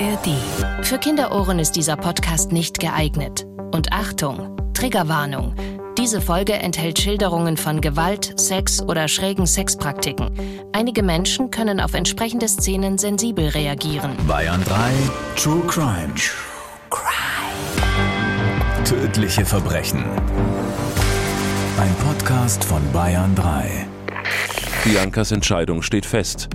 [0.00, 0.84] ARD.
[0.86, 3.46] Für Kinderohren ist dieser Podcast nicht geeignet.
[3.72, 5.54] Und Achtung, Triggerwarnung.
[5.96, 10.30] Diese Folge enthält Schilderungen von Gewalt, Sex oder schrägen Sexpraktiken.
[10.72, 14.12] Einige Menschen können auf entsprechende Szenen sensibel reagieren.
[14.28, 14.92] Bayern 3
[15.36, 16.14] True Crime.
[16.14, 16.36] True
[16.90, 18.84] Crime.
[18.84, 20.04] Tödliche Verbrechen.
[21.80, 23.88] Ein Podcast von Bayern 3.
[24.84, 26.48] Biancas Entscheidung steht fest.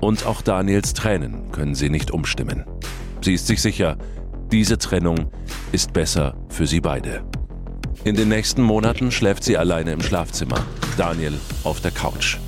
[0.00, 2.64] Und auch Daniels Tränen können sie nicht umstimmen.
[3.22, 3.98] Sie ist sich sicher,
[4.50, 5.30] diese Trennung
[5.72, 7.22] ist besser für sie beide.
[8.02, 10.64] In den nächsten Monaten schläft sie alleine im Schlafzimmer,
[10.96, 12.38] Daniel auf der Couch.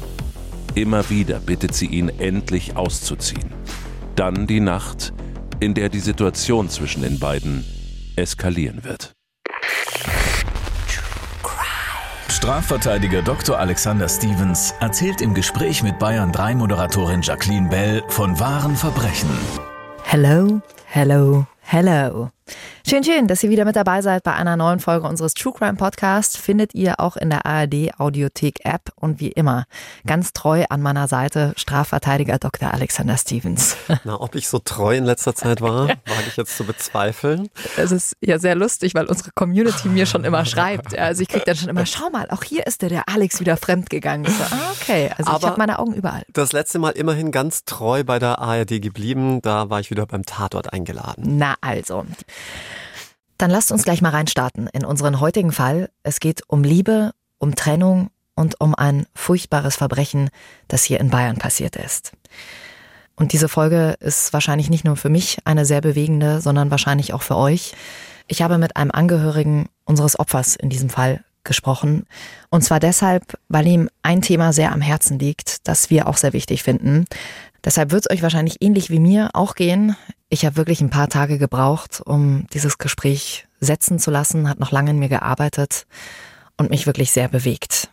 [0.74, 3.52] Immer wieder bittet sie ihn, endlich auszuziehen.
[4.16, 5.12] Dann die Nacht,
[5.60, 7.64] in der die Situation zwischen den beiden
[8.16, 9.12] eskalieren wird.
[12.42, 13.56] Strafverteidiger Dr.
[13.56, 19.30] Alexander Stevens erzählt im Gespräch mit Bayern 3 Moderatorin Jacqueline Bell von wahren Verbrechen.
[20.02, 22.30] Hello, hello, hello.
[22.84, 25.74] Schön, schön, dass ihr wieder mit dabei seid bei einer neuen Folge unseres True Crime
[25.74, 26.36] Podcasts.
[26.36, 29.66] Findet ihr auch in der ARD Audiothek App und wie immer
[30.04, 32.74] ganz treu an meiner Seite Strafverteidiger Dr.
[32.74, 33.76] Alexander Stevens.
[34.04, 37.50] Na, ob ich so treu in letzter Zeit war, wage ich jetzt zu bezweifeln.
[37.76, 40.98] Es ist ja sehr lustig, weil unsere Community mir schon immer schreibt.
[40.98, 43.56] Also ich kriege dann schon immer, schau mal, auch hier ist der, der Alex wieder
[43.56, 44.26] fremdgegangen.
[44.30, 46.24] So, ah, okay, also Aber ich habe meine Augen überall.
[46.32, 49.40] Das letzte Mal immerhin ganz treu bei der ARD geblieben.
[49.40, 51.38] Da war ich wieder beim Tatort eingeladen.
[51.38, 52.04] Na also.
[53.42, 55.90] Dann lasst uns gleich mal reinstarten in unseren heutigen Fall.
[56.04, 60.30] Es geht um Liebe, um Trennung und um ein furchtbares Verbrechen,
[60.68, 62.12] das hier in Bayern passiert ist.
[63.16, 67.22] Und diese Folge ist wahrscheinlich nicht nur für mich eine sehr bewegende, sondern wahrscheinlich auch
[67.22, 67.74] für euch.
[68.28, 72.06] Ich habe mit einem Angehörigen unseres Opfers in diesem Fall gesprochen.
[72.48, 76.32] Und zwar deshalb, weil ihm ein Thema sehr am Herzen liegt, das wir auch sehr
[76.32, 77.06] wichtig finden.
[77.64, 79.96] Deshalb wird es euch wahrscheinlich ähnlich wie mir auch gehen.
[80.32, 84.72] Ich habe wirklich ein paar Tage gebraucht, um dieses Gespräch setzen zu lassen, hat noch
[84.72, 85.86] lange in mir gearbeitet
[86.56, 87.90] und mich wirklich sehr bewegt.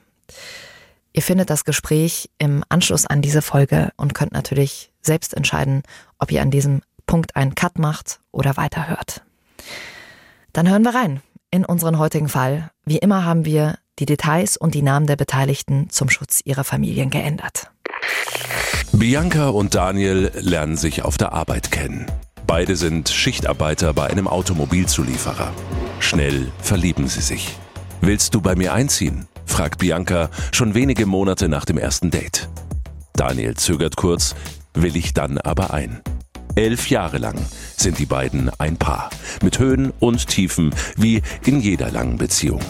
[1.12, 5.84] Ihr findet das Gespräch im Anschluss an diese Folge und könnt natürlich selbst entscheiden,
[6.18, 9.22] ob ihr an diesem Punkt einen Cut macht oder weiterhört.
[10.54, 12.72] Dann hören wir rein in unseren heutigen Fall.
[12.86, 17.10] Wie immer haben wir die Details und die Namen der Beteiligten zum Schutz ihrer Familien
[17.10, 17.70] geändert.
[18.94, 22.06] Bianca und Daniel lernen sich auf der Arbeit kennen.
[22.50, 25.54] Beide sind Schichtarbeiter bei einem Automobilzulieferer.
[26.00, 27.56] Schnell verlieben sie sich.
[28.02, 29.28] Willst du bei mir einziehen?
[29.46, 32.50] fragt Bianca schon wenige Monate nach dem ersten Date.
[33.14, 34.34] Daniel zögert kurz,
[34.74, 36.02] will ich dann aber ein.
[36.56, 37.38] Elf Jahre lang
[37.78, 39.12] sind die beiden ein Paar,
[39.44, 42.62] mit Höhen und Tiefen wie in jeder langen Beziehung.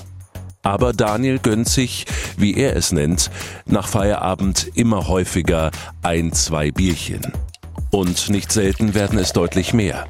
[0.62, 3.32] Aber Daniel gönnt sich, wie er es nennt,
[3.66, 7.32] nach Feierabend immer häufiger ein, zwei Bierchen.
[7.92, 10.06] Und nicht selten werden es deutlich mehr.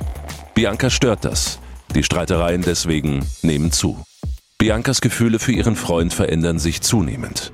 [0.53, 1.59] Bianca stört das.
[1.95, 4.03] Die Streitereien deswegen nehmen zu.
[4.57, 7.53] Biancas Gefühle für ihren Freund verändern sich zunehmend.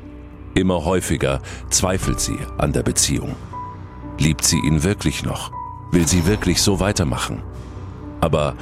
[0.56, 3.35] Immer häufiger zweifelt sie an der Beziehung.
[4.18, 5.52] Liebt sie ihn wirklich noch?
[5.91, 7.44] Will sie wirklich so weitermachen?
[8.22, 8.56] Aber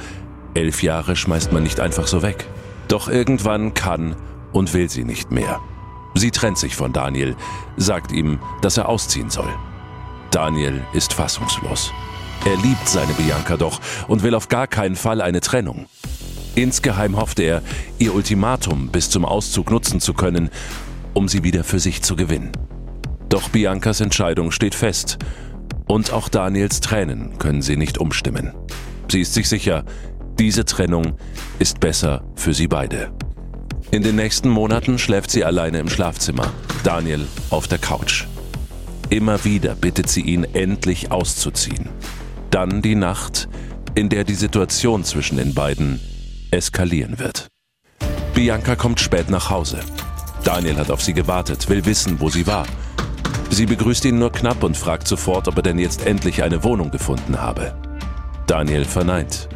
[0.52, 2.46] elf Jahre schmeißt man nicht einfach so weg.
[2.88, 4.14] Doch irgendwann kann
[4.52, 5.60] und will sie nicht mehr.
[6.14, 7.34] Sie trennt sich von Daniel,
[7.76, 9.52] sagt ihm, dass er ausziehen soll.
[10.34, 11.92] Daniel ist fassungslos.
[12.44, 15.86] Er liebt seine Bianca doch und will auf gar keinen Fall eine Trennung.
[16.56, 17.62] Insgeheim hofft er,
[18.00, 20.50] ihr Ultimatum bis zum Auszug nutzen zu können,
[21.12, 22.50] um sie wieder für sich zu gewinnen.
[23.28, 25.18] Doch Biancas Entscheidung steht fest
[25.86, 28.54] und auch Daniels Tränen können sie nicht umstimmen.
[29.08, 29.84] Sie ist sich sicher,
[30.36, 31.16] diese Trennung
[31.60, 33.12] ist besser für sie beide.
[33.92, 36.52] In den nächsten Monaten schläft sie alleine im Schlafzimmer,
[36.82, 38.26] Daniel auf der Couch.
[39.14, 41.88] Immer wieder bittet sie ihn, endlich auszuziehen.
[42.50, 43.48] Dann die Nacht,
[43.94, 46.00] in der die Situation zwischen den beiden
[46.50, 47.46] eskalieren wird.
[48.34, 49.78] Bianca kommt spät nach Hause.
[50.42, 52.66] Daniel hat auf sie gewartet, will wissen, wo sie war.
[53.50, 56.90] Sie begrüßt ihn nur knapp und fragt sofort, ob er denn jetzt endlich eine Wohnung
[56.90, 57.72] gefunden habe.
[58.48, 59.48] Daniel verneint.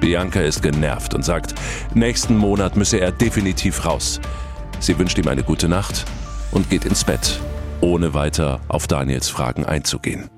[0.00, 1.54] Bianca ist genervt und sagt,
[1.94, 4.20] nächsten Monat müsse er definitiv raus.
[4.80, 6.04] Sie wünscht ihm eine gute Nacht
[6.50, 7.40] und geht ins Bett
[7.80, 10.30] ohne weiter auf Daniels Fragen einzugehen.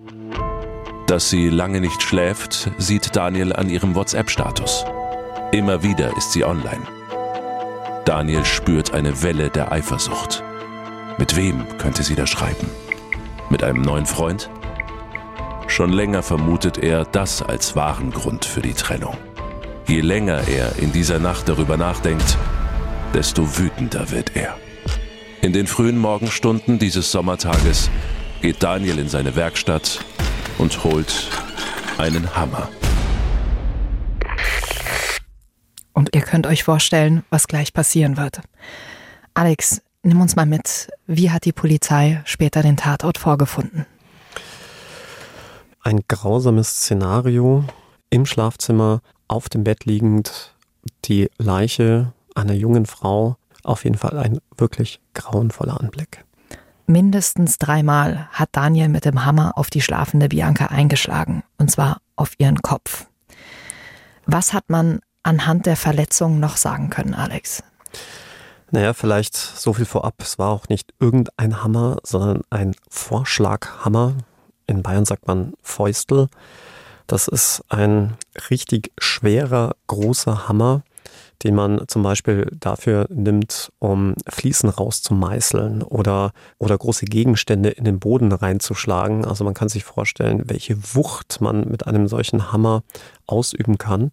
[1.07, 4.85] Dass sie lange nicht schläft, sieht Daniel an ihrem WhatsApp-Status.
[5.53, 6.87] Immer wieder ist sie online.
[8.05, 10.43] Daniel spürt eine Welle der Eifersucht.
[11.19, 12.69] Mit wem könnte sie da schreiben?
[13.51, 14.49] Mit einem neuen Freund?
[15.67, 19.17] Schon länger vermutet er das als wahren Grund für die Trennung.
[19.87, 22.39] Je länger er in dieser Nacht darüber nachdenkt,
[23.15, 24.57] desto wütender wird er.
[25.43, 27.91] In den frühen Morgenstunden dieses Sommertages
[28.43, 29.99] geht Daniel in seine Werkstatt
[30.57, 31.29] und holt
[31.99, 32.69] einen Hammer.
[35.95, 38.41] Und ihr könnt euch vorstellen, was gleich passieren wird.
[39.35, 40.91] Alex, nimm uns mal mit.
[41.09, 43.85] Wie hat die Polizei später den Tatort vorgefunden?
[45.81, 47.65] Ein grausames Szenario.
[48.11, 50.55] Im Schlafzimmer, auf dem Bett liegend,
[51.07, 53.37] die Leiche einer jungen Frau.
[53.65, 56.25] Auf jeden Fall ein wirklich grauenvoller Anblick.
[56.87, 62.33] Mindestens dreimal hat Daniel mit dem Hammer auf die schlafende Bianca eingeschlagen, und zwar auf
[62.39, 63.07] ihren Kopf.
[64.27, 67.63] Was hat man anhand der Verletzungen noch sagen können, Alex?
[68.71, 70.15] Naja, vielleicht so viel vorab.
[70.19, 74.15] Es war auch nicht irgendein Hammer, sondern ein Vorschlaghammer.
[74.67, 76.29] In Bayern sagt man Fäustel.
[77.07, 78.17] Das ist ein
[78.49, 80.83] richtig schwerer, großer Hammer,
[81.45, 87.99] den man zum Beispiel dafür nimmt, um Fliesen rauszumeißeln oder, oder große Gegenstände in den
[87.99, 89.25] Boden reinzuschlagen.
[89.25, 92.83] Also man kann sich vorstellen, welche Wucht man mit einem solchen Hammer
[93.27, 94.13] ausüben kann.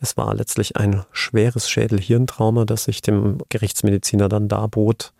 [0.00, 5.12] Es war letztlich ein schweres Schädel-Hirntrauma, das sich dem Gerichtsmediziner dann darbot.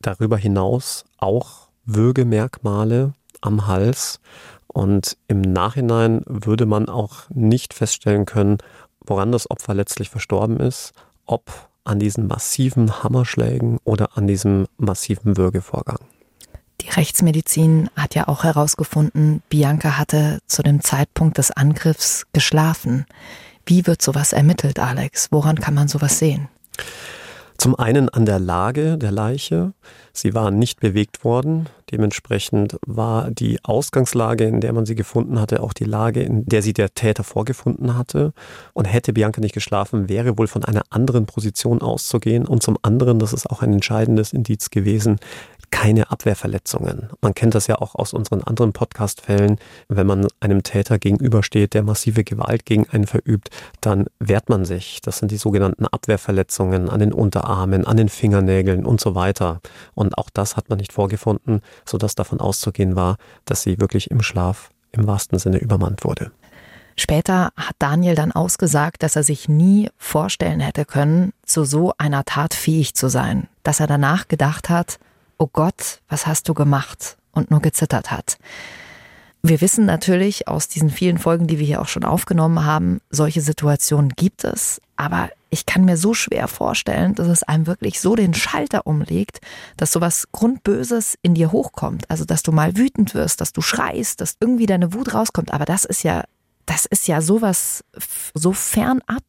[0.00, 4.20] Darüber hinaus auch Würgemerkmale am Hals.
[4.66, 8.58] Und im Nachhinein würde man auch nicht feststellen können,
[9.04, 10.92] woran das Opfer letztlich verstorben ist,
[11.26, 15.98] ob an diesen massiven Hammerschlägen oder an diesem massiven Würgevorgang.
[16.80, 23.06] Die Rechtsmedizin hat ja auch herausgefunden, Bianca hatte zu dem Zeitpunkt des Angriffs geschlafen.
[23.66, 25.28] Wie wird sowas ermittelt, Alex?
[25.30, 26.48] Woran kann man sowas sehen?
[27.56, 29.72] Zum einen an der Lage der Leiche.
[30.12, 31.68] Sie war nicht bewegt worden.
[31.90, 36.62] Dementsprechend war die Ausgangslage, in der man sie gefunden hatte, auch die Lage, in der
[36.62, 38.32] sie der Täter vorgefunden hatte.
[38.72, 42.46] Und hätte Bianca nicht geschlafen, wäre wohl von einer anderen Position auszugehen.
[42.46, 45.18] Und zum anderen, das ist auch ein entscheidendes Indiz gewesen,
[45.74, 47.08] keine Abwehrverletzungen.
[47.20, 49.58] Man kennt das ja auch aus unseren anderen Podcast-Fällen.
[49.88, 53.50] Wenn man einem Täter gegenübersteht, der massive Gewalt gegen einen verübt,
[53.80, 55.00] dann wehrt man sich.
[55.02, 59.60] Das sind die sogenannten Abwehrverletzungen an den Unterarmen, an den Fingernägeln und so weiter.
[59.94, 64.22] Und auch das hat man nicht vorgefunden, sodass davon auszugehen war, dass sie wirklich im
[64.22, 66.30] Schlaf im wahrsten Sinne übermannt wurde.
[66.96, 72.24] Später hat Daniel dann ausgesagt, dass er sich nie vorstellen hätte können, zu so einer
[72.24, 73.48] Tat fähig zu sein.
[73.64, 75.00] Dass er danach gedacht hat,
[75.38, 77.16] oh Gott, was hast du gemacht?
[77.34, 78.38] und nur gezittert hat.
[79.42, 83.42] Wir wissen natürlich aus diesen vielen Folgen, die wir hier auch schon aufgenommen haben, solche
[83.42, 88.16] Situationen gibt es, aber ich kann mir so schwer vorstellen, dass es einem wirklich so
[88.16, 89.40] den Schalter umlegt,
[89.76, 92.10] dass sowas Grundböses in dir hochkommt.
[92.10, 95.52] Also, dass du mal wütend wirst, dass du schreist, dass irgendwie deine Wut rauskommt.
[95.52, 96.24] Aber das ist ja,
[96.66, 97.84] das ist ja sowas
[98.34, 99.22] so fernab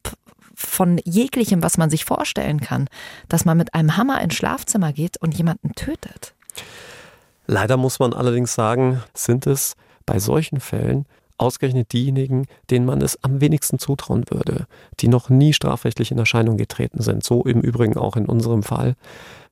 [0.56, 2.88] von jeglichem, was man sich vorstellen kann,
[3.28, 6.34] dass man mit einem Hammer ins Schlafzimmer geht und jemanden tötet.
[7.46, 9.76] Leider muss man allerdings sagen, sind es
[10.06, 11.06] bei solchen Fällen
[11.38, 14.66] ausgerechnet diejenigen, denen man es am wenigsten zutrauen würde,
[15.00, 18.94] die noch nie strafrechtlich in Erscheinung getreten sind, so im Übrigen auch in unserem Fall,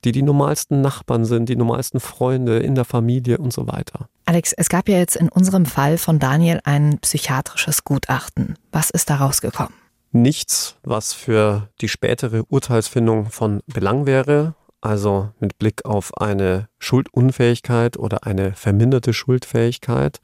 [0.05, 4.09] die die normalsten Nachbarn sind, die normalsten Freunde in der Familie und so weiter.
[4.25, 8.57] Alex, es gab ja jetzt in unserem Fall von Daniel ein psychiatrisches Gutachten.
[8.73, 9.84] Was ist da rausgekommen?
[10.15, 14.55] Nichts, was für die spätere Urteilsfindung von Belang wäre.
[14.81, 20.21] Also mit Blick auf eine Schuldunfähigkeit oder eine verminderte Schuldfähigkeit.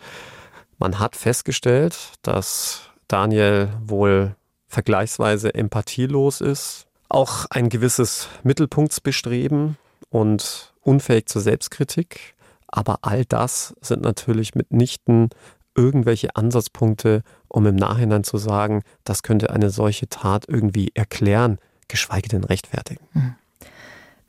[0.79, 4.37] Man hat festgestellt, dass Daniel wohl
[4.69, 9.77] vergleichsweise empathielos ist, auch ein gewisses Mittelpunktsbestreben
[10.11, 12.35] und unfähig zur Selbstkritik.
[12.69, 15.31] Aber all das sind natürlich mitnichten
[15.81, 21.59] irgendwelche Ansatzpunkte, um im Nachhinein zu sagen, das könnte eine solche Tat irgendwie erklären,
[21.89, 23.05] geschweige denn rechtfertigen.
[23.13, 23.35] Mhm.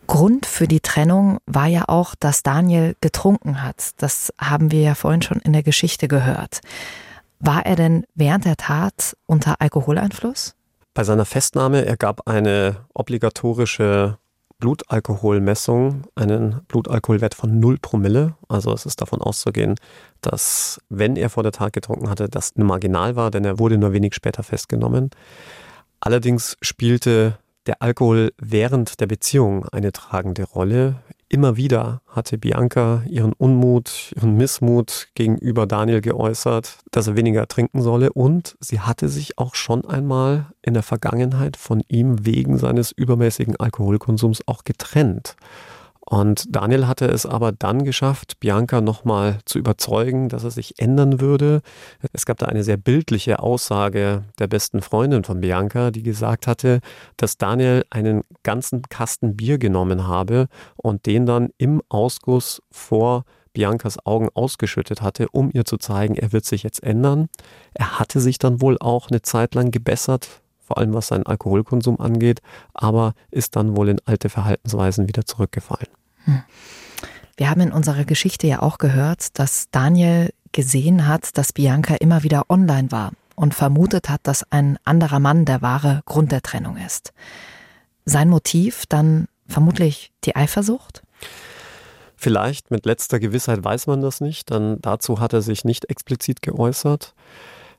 [0.08, 3.92] Grund für die Trennung war ja auch, dass Daniel getrunken hat.
[3.98, 6.62] Das haben wir ja vorhin schon in der Geschichte gehört.
[7.40, 10.56] War er denn während der Tat unter Alkoholeinfluss?
[10.94, 14.18] Bei seiner Festnahme, er gab eine obligatorische
[14.62, 18.36] Blutalkoholmessung einen Blutalkoholwert von 0 Promille.
[18.48, 19.76] Also es ist davon auszugehen,
[20.22, 23.92] dass wenn er vor der Tat getrunken hatte, das marginal war, denn er wurde nur
[23.92, 25.10] wenig später festgenommen.
[26.00, 30.96] Allerdings spielte der Alkohol während der Beziehung eine tragende Rolle.
[31.32, 37.82] Immer wieder hatte Bianca ihren Unmut, ihren Missmut gegenüber Daniel geäußert, dass er weniger trinken
[37.82, 42.92] solle und sie hatte sich auch schon einmal in der Vergangenheit von ihm wegen seines
[42.92, 45.38] übermäßigen Alkoholkonsums auch getrennt.
[46.06, 51.22] Und Daniel hatte es aber dann geschafft, Bianca nochmal zu überzeugen, dass er sich ändern
[51.22, 51.62] würde.
[52.12, 56.80] Es gab da eine sehr bildliche Aussage der besten Freundin von Bianca, die gesagt hatte,
[57.18, 64.06] dass Daniel einen ganzen Kasten Bier genommen habe und den dann im Ausguss vor Biancas
[64.06, 67.28] Augen ausgeschüttet hatte, um ihr zu zeigen, er wird sich jetzt ändern.
[67.74, 70.42] Er hatte sich dann wohl auch eine Zeit lang gebessert,
[70.72, 72.42] vor allem was seinen Alkoholkonsum angeht,
[72.74, 75.88] aber ist dann wohl in alte Verhaltensweisen wieder zurückgefallen.
[76.24, 76.44] Hm.
[77.36, 82.24] Wir haben in unserer Geschichte ja auch gehört, dass Daniel gesehen hat, dass Bianca immer
[82.24, 86.78] wieder online war und vermutet hat, dass ein anderer Mann der wahre Grund der Trennung
[86.78, 87.12] ist.
[88.06, 91.04] Sein Motiv dann vermutlich die Eifersucht?
[92.16, 96.42] Vielleicht, mit letzter Gewissheit weiß man das nicht, dann dazu hat er sich nicht explizit
[96.42, 97.14] geäußert.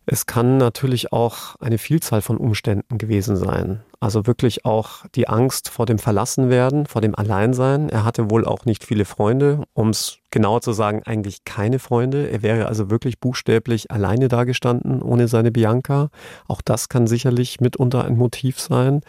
[0.06, 3.82] Es kann natürlich auch eine Vielzahl von Umständen gewesen sein.
[4.02, 7.88] Also wirklich auch die Angst vor dem Verlassenwerden, vor dem Alleinsein.
[7.88, 12.28] Er hatte wohl auch nicht viele Freunde, um es genauer zu sagen, eigentlich keine Freunde.
[12.28, 16.09] Er wäre also wirklich buchstäblich alleine dagestanden, ohne seine Bianca.
[16.49, 19.02] Auch das kann sicherlich mitunter ein Motiv sein.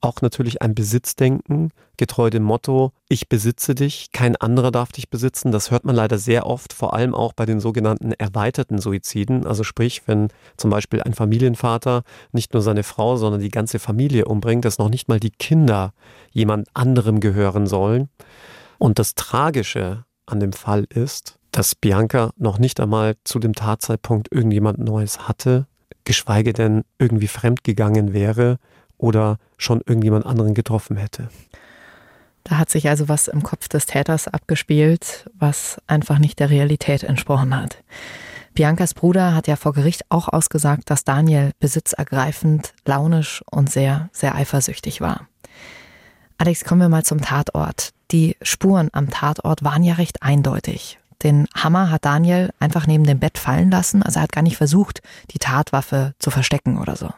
[0.00, 5.52] Auch natürlich ein Besitzdenken, getreu dem Motto, ich besitze dich, kein anderer darf dich besitzen.
[5.52, 9.46] Das hört man leider sehr oft, vor allem auch bei den sogenannten erweiterten Suiziden.
[9.46, 12.02] Also sprich, wenn zum Beispiel ein Familienvater
[12.32, 15.92] nicht nur seine Frau, sondern die ganze Familie umbringt, dass noch nicht mal die Kinder
[16.30, 18.08] jemand anderem gehören sollen.
[18.78, 24.32] Und das Tragische an dem Fall ist, dass Bianca noch nicht einmal zu dem Tatzeitpunkt
[24.32, 25.66] irgendjemand Neues hatte,
[26.04, 28.56] geschweige denn irgendwie fremdgegangen wäre
[28.96, 31.28] oder schon irgendjemand anderen getroffen hätte.
[32.44, 37.02] Da hat sich also was im Kopf des Täters abgespielt, was einfach nicht der Realität
[37.02, 37.82] entsprochen hat.
[38.54, 44.34] Biancas Bruder hat ja vor Gericht auch ausgesagt, dass Daniel besitzergreifend, launisch und sehr, sehr
[44.34, 45.28] eifersüchtig war.
[46.38, 47.90] Alex, kommen wir mal zum Tatort.
[48.10, 50.98] Die Spuren am Tatort waren ja recht eindeutig.
[51.22, 54.56] Den Hammer hat Daniel einfach neben dem Bett fallen lassen, also er hat gar nicht
[54.56, 55.02] versucht,
[55.32, 57.10] die Tatwaffe zu verstecken oder so.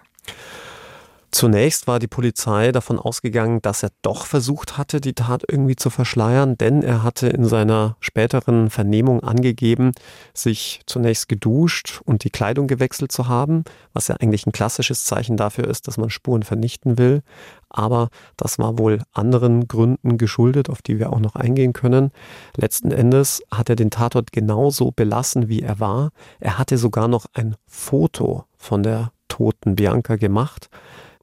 [1.34, 5.88] Zunächst war die Polizei davon ausgegangen, dass er doch versucht hatte, die Tat irgendwie zu
[5.88, 9.92] verschleiern, denn er hatte in seiner späteren Vernehmung angegeben,
[10.34, 15.38] sich zunächst geduscht und die Kleidung gewechselt zu haben, was ja eigentlich ein klassisches Zeichen
[15.38, 17.22] dafür ist, dass man Spuren vernichten will.
[17.70, 22.10] Aber das war wohl anderen Gründen geschuldet, auf die wir auch noch eingehen können.
[22.58, 26.10] Letzten Endes hat er den Tatort genauso belassen, wie er war.
[26.40, 30.68] Er hatte sogar noch ein Foto von der toten Bianca gemacht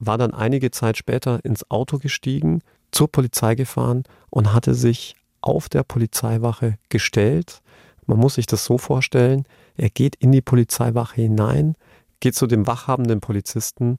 [0.00, 5.68] war dann einige Zeit später ins Auto gestiegen, zur Polizei gefahren und hatte sich auf
[5.68, 7.62] der Polizeiwache gestellt.
[8.06, 9.44] Man muss sich das so vorstellen,
[9.76, 11.76] er geht in die Polizeiwache hinein,
[12.18, 13.98] geht zu dem wachhabenden Polizisten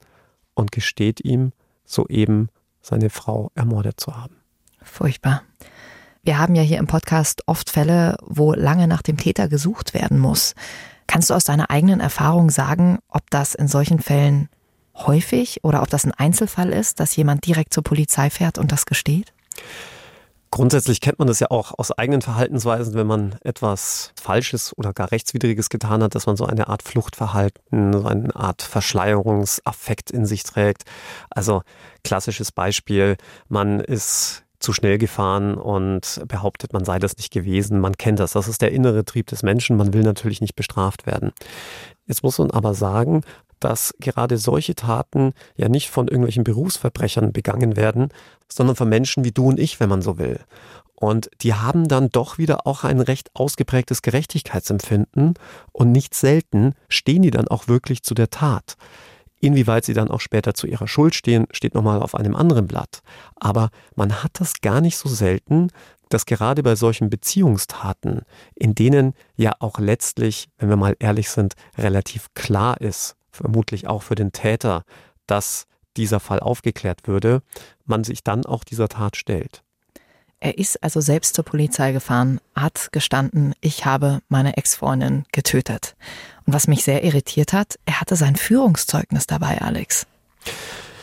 [0.54, 1.54] und gesteht ihm,
[1.86, 2.50] soeben
[2.82, 4.36] seine Frau ermordet zu haben.
[4.84, 5.44] Furchtbar.
[6.24, 10.20] Wir haben ja hier im Podcast oft Fälle, wo lange nach dem Täter gesucht werden
[10.20, 10.54] muss.
[11.08, 14.50] Kannst du aus deiner eigenen Erfahrung sagen, ob das in solchen Fällen
[15.08, 18.86] häufig oder ob das ein Einzelfall ist, dass jemand direkt zur Polizei fährt und das
[18.86, 19.34] gesteht?
[20.54, 25.10] Grundsätzlich kennt man das ja auch aus eigenen Verhaltensweisen, wenn man etwas Falsches oder gar
[25.10, 30.44] Rechtswidriges getan hat, dass man so eine Art Fluchtverhalten, so eine Art Verschleierungsaffekt in sich
[30.44, 30.84] trägt.
[31.30, 31.62] Also
[32.04, 33.16] klassisches Beispiel,
[33.48, 37.80] man ist zu schnell gefahren und behauptet, man sei das nicht gewesen.
[37.80, 38.34] Man kennt das.
[38.34, 39.78] Das ist der innere Trieb des Menschen.
[39.78, 41.32] Man will natürlich nicht bestraft werden.
[42.08, 43.22] Jetzt muss man aber sagen,
[43.62, 48.10] dass gerade solche Taten ja nicht von irgendwelchen Berufsverbrechern begangen werden,
[48.50, 50.40] sondern von Menschen wie du und ich, wenn man so will.
[50.96, 55.34] Und die haben dann doch wieder auch ein recht ausgeprägtes Gerechtigkeitsempfinden
[55.72, 58.76] und nicht selten stehen die dann auch wirklich zu der Tat.
[59.40, 63.02] Inwieweit sie dann auch später zu ihrer Schuld stehen, steht nochmal auf einem anderen Blatt.
[63.36, 65.70] Aber man hat das gar nicht so selten,
[66.10, 68.22] dass gerade bei solchen Beziehungstaten,
[68.54, 74.04] in denen ja auch letztlich, wenn wir mal ehrlich sind, relativ klar ist, vermutlich auch
[74.04, 74.84] für den Täter,
[75.28, 75.66] dass
[75.98, 77.42] dieser Fall aufgeklärt würde,
[77.86, 79.64] man sich dann auch dieser Tat stellt.
[80.40, 85.96] Er ist also selbst zur Polizei gefahren, hat gestanden, ich habe meine Ex-Freundin getötet.
[86.46, 90.08] Und was mich sehr irritiert hat, er hatte sein Führungszeugnis dabei, Alex.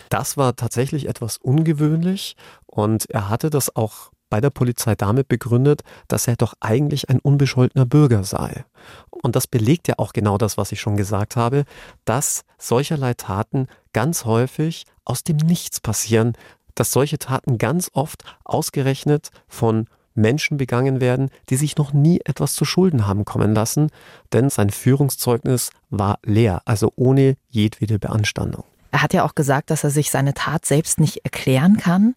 [0.09, 2.35] Das war tatsächlich etwas ungewöhnlich
[2.67, 7.19] und er hatte das auch bei der Polizei damit begründet, dass er doch eigentlich ein
[7.19, 8.65] unbescholtener Bürger sei.
[9.11, 11.65] Und das belegt ja auch genau das, was ich schon gesagt habe,
[12.05, 16.35] dass solcherlei Taten ganz häufig aus dem Nichts passieren,
[16.75, 22.55] dass solche Taten ganz oft ausgerechnet von Menschen begangen werden, die sich noch nie etwas
[22.55, 23.91] zu Schulden haben kommen lassen,
[24.33, 28.65] denn sein Führungszeugnis war leer, also ohne jedwede Beanstandung.
[28.91, 32.15] Er hat ja auch gesagt, dass er sich seine Tat selbst nicht erklären kann.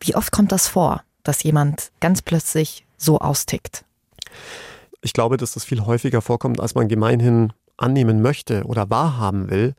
[0.00, 1.02] Wie oft kommt das vor?
[1.24, 3.84] Dass jemand ganz plötzlich so austickt?
[5.02, 9.74] Ich glaube, dass das viel häufiger vorkommt, als man gemeinhin annehmen möchte oder wahrhaben will.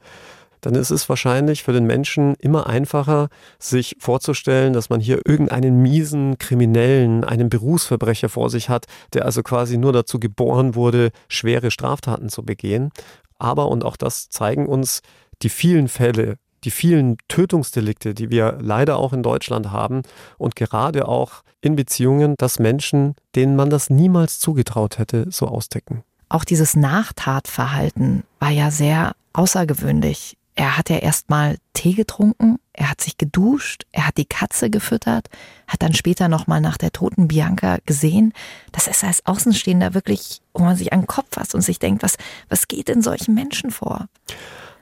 [0.62, 5.80] dann ist es wahrscheinlich für den Menschen immer einfacher, sich vorzustellen, dass man hier irgendeinen
[5.80, 11.70] miesen Kriminellen, einen Berufsverbrecher vor sich hat, der also quasi nur dazu geboren wurde, schwere
[11.70, 12.90] Straftaten zu begehen.
[13.38, 15.02] Aber, und auch das zeigen uns
[15.44, 20.02] die vielen Fälle, die vielen Tötungsdelikte, die wir leider auch in Deutschland haben
[20.38, 26.04] und gerade auch in Beziehungen, dass Menschen, denen man das niemals zugetraut hätte, so ausdecken.
[26.28, 30.38] Auch dieses Nachtatverhalten war ja sehr außergewöhnlich.
[30.56, 35.28] Er hat ja erstmal Tee getrunken, er hat sich geduscht, er hat die Katze gefüttert,
[35.68, 38.34] hat dann später nochmal nach der toten Bianca gesehen.
[38.72, 42.04] Das ist als Außenstehender wirklich, wo man sich an den Kopf fasst und sich denkt,
[42.04, 42.16] was,
[42.48, 44.08] was geht in solchen Menschen vor?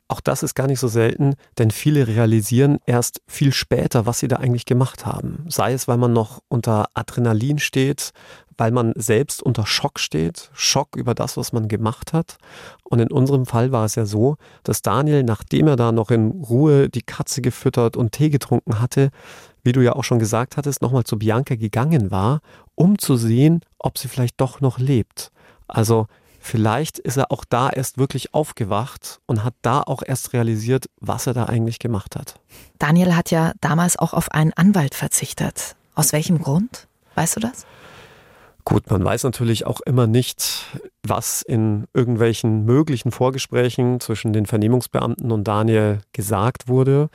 [0.07, 4.27] Auch das ist gar nicht so selten, denn viele realisieren erst viel später, was sie
[4.27, 5.45] da eigentlich gemacht haben.
[5.47, 8.11] Sei es, weil man noch unter Adrenalin steht,
[8.57, 12.37] weil man selbst unter Schock steht, Schock über das, was man gemacht hat.
[12.83, 16.31] Und in unserem Fall war es ja so, dass Daniel, nachdem er da noch in
[16.31, 19.09] Ruhe die Katze gefüttert und Tee getrunken hatte,
[19.63, 22.41] wie du ja auch schon gesagt hattest, nochmal zu Bianca gegangen war,
[22.75, 25.31] um zu sehen, ob sie vielleicht doch noch lebt.
[25.67, 26.07] Also
[26.45, 31.25] Vielleicht ist er auch da erst wirklich aufgewacht und hat da auch erst realisiert, was
[31.25, 32.35] er da eigentlich gemacht hat.
[32.79, 35.77] Daniel hat ja damals auch auf einen Anwalt verzichtet.
[35.95, 36.89] Aus welchem Grund?
[37.15, 37.65] Weißt du das?
[38.65, 40.65] Gut, man weiß natürlich auch immer nicht,
[41.01, 47.07] was in irgendwelchen möglichen Vorgesprächen zwischen den Vernehmungsbeamten und Daniel gesagt wurde.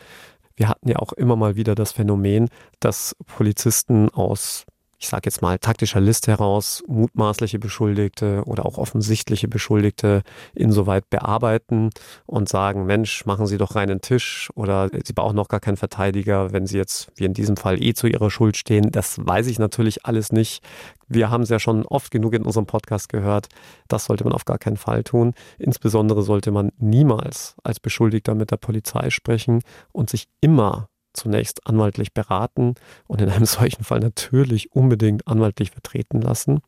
[0.57, 2.49] Wir hatten ja auch immer mal wieder das Phänomen,
[2.81, 4.65] dass Polizisten aus
[5.01, 10.23] ich sage jetzt mal, taktischer Liste heraus mutmaßliche Beschuldigte oder auch offensichtliche Beschuldigte
[10.55, 11.91] insoweit bearbeiten
[12.27, 16.53] und sagen, Mensch, machen Sie doch reinen Tisch oder Sie brauchen noch gar keinen Verteidiger,
[16.53, 18.91] wenn Sie jetzt, wie in diesem Fall, eh zu Ihrer Schuld stehen.
[18.91, 20.65] Das weiß ich natürlich alles nicht.
[21.07, 23.47] Wir haben es ja schon oft genug in unserem Podcast gehört.
[23.87, 25.33] Das sollte man auf gar keinen Fall tun.
[25.59, 29.63] Insbesondere sollte man niemals als Beschuldigter mit der Polizei sprechen
[29.93, 32.75] und sich immer zunächst anwaltlich beraten
[33.07, 36.61] und in einem solchen Fall natürlich unbedingt anwaltlich vertreten lassen.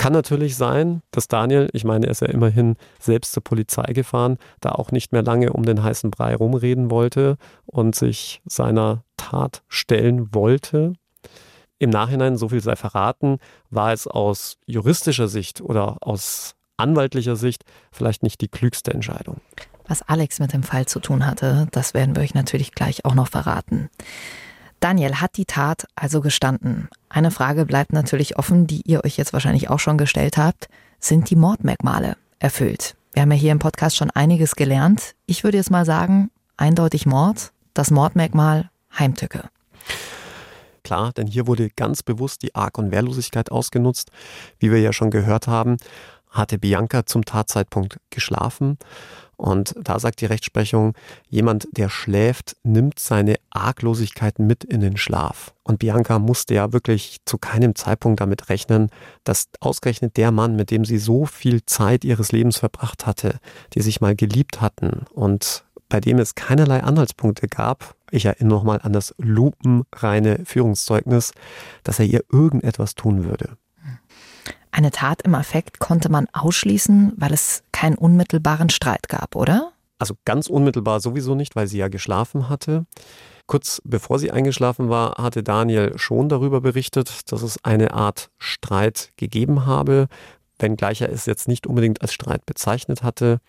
[0.00, 4.38] Kann natürlich sein, dass Daniel, ich meine, er ist ja immerhin selbst zur Polizei gefahren,
[4.60, 9.62] da auch nicht mehr lange um den heißen Brei rumreden wollte und sich seiner Tat
[9.68, 10.94] stellen wollte.
[11.78, 17.64] Im Nachhinein, so viel sei verraten, war es aus juristischer Sicht oder aus anwaltlicher Sicht
[17.92, 19.40] vielleicht nicht die klügste Entscheidung.
[19.86, 23.14] Was Alex mit dem Fall zu tun hatte, das werden wir euch natürlich gleich auch
[23.14, 23.90] noch verraten.
[24.78, 26.88] Daniel hat die Tat also gestanden.
[27.08, 30.68] Eine Frage bleibt natürlich offen, die ihr euch jetzt wahrscheinlich auch schon gestellt habt.
[31.00, 32.94] Sind die Mordmerkmale erfüllt?
[33.12, 35.14] Wir haben ja hier im Podcast schon einiges gelernt.
[35.26, 39.50] Ich würde jetzt mal sagen, eindeutig Mord, das Mordmerkmal Heimtücke.
[40.84, 44.10] Klar, denn hier wurde ganz bewusst die Arg- und Wehrlosigkeit ausgenutzt.
[44.58, 45.76] Wie wir ja schon gehört haben,
[46.30, 48.78] hatte Bianca zum Tatzeitpunkt geschlafen
[49.40, 50.92] und da sagt die Rechtsprechung,
[51.30, 55.54] jemand, der schläft, nimmt seine Arglosigkeit mit in den Schlaf.
[55.62, 58.90] Und Bianca musste ja wirklich zu keinem Zeitpunkt damit rechnen,
[59.24, 63.38] dass ausgerechnet der Mann, mit dem sie so viel Zeit ihres Lebens verbracht hatte,
[63.72, 68.80] die sich mal geliebt hatten und bei dem es keinerlei Anhaltspunkte gab, ich erinnere nochmal
[68.82, 71.32] an das lupenreine Führungszeugnis,
[71.82, 73.56] dass er ihr irgendetwas tun würde.
[74.72, 79.72] Eine Tat im Affekt konnte man ausschließen, weil es keinen unmittelbaren Streit gab, oder?
[79.98, 82.86] Also ganz unmittelbar sowieso nicht, weil sie ja geschlafen hatte.
[83.46, 89.12] Kurz bevor sie eingeschlafen war, hatte Daniel schon darüber berichtet, dass es eine Art Streit
[89.16, 90.06] gegeben habe,
[90.58, 93.40] wenngleich er es jetzt nicht unbedingt als Streit bezeichnet hatte.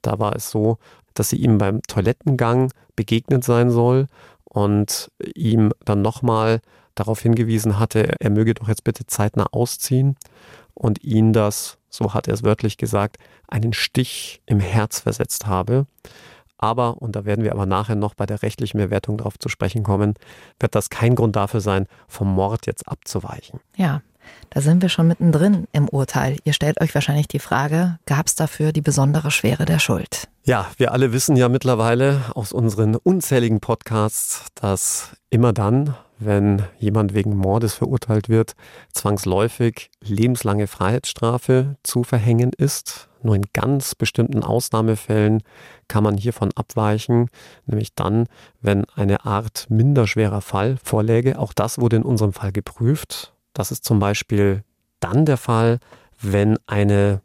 [0.00, 0.78] Da war es so,
[1.14, 4.06] dass sie ihm beim Toilettengang begegnet sein soll
[4.44, 6.60] und ihm dann nochmal
[6.94, 10.16] darauf hingewiesen hatte, er möge doch jetzt bitte zeitnah ausziehen
[10.78, 13.16] und ihn das, so hat er es wörtlich gesagt,
[13.48, 15.86] einen Stich im Herz versetzt habe.
[16.56, 19.82] Aber, und da werden wir aber nachher noch bei der rechtlichen Bewertung darauf zu sprechen
[19.84, 20.14] kommen,
[20.58, 23.60] wird das kein Grund dafür sein, vom Mord jetzt abzuweichen.
[23.76, 24.02] Ja,
[24.50, 26.36] da sind wir schon mittendrin im Urteil.
[26.44, 30.28] Ihr stellt euch wahrscheinlich die Frage, gab es dafür die besondere Schwere der Schuld?
[30.48, 37.12] Ja, wir alle wissen ja mittlerweile aus unseren unzähligen Podcasts, dass immer dann, wenn jemand
[37.12, 38.54] wegen Mordes verurteilt wird,
[38.94, 43.10] zwangsläufig lebenslange Freiheitsstrafe zu verhängen ist.
[43.22, 45.42] Nur in ganz bestimmten Ausnahmefällen
[45.86, 47.28] kann man hiervon abweichen,
[47.66, 48.24] nämlich dann,
[48.62, 51.38] wenn eine Art minderschwerer Fall vorläge.
[51.38, 53.34] Auch das wurde in unserem Fall geprüft.
[53.52, 54.64] Das ist zum Beispiel
[55.00, 55.78] dann der Fall,
[56.22, 57.20] wenn eine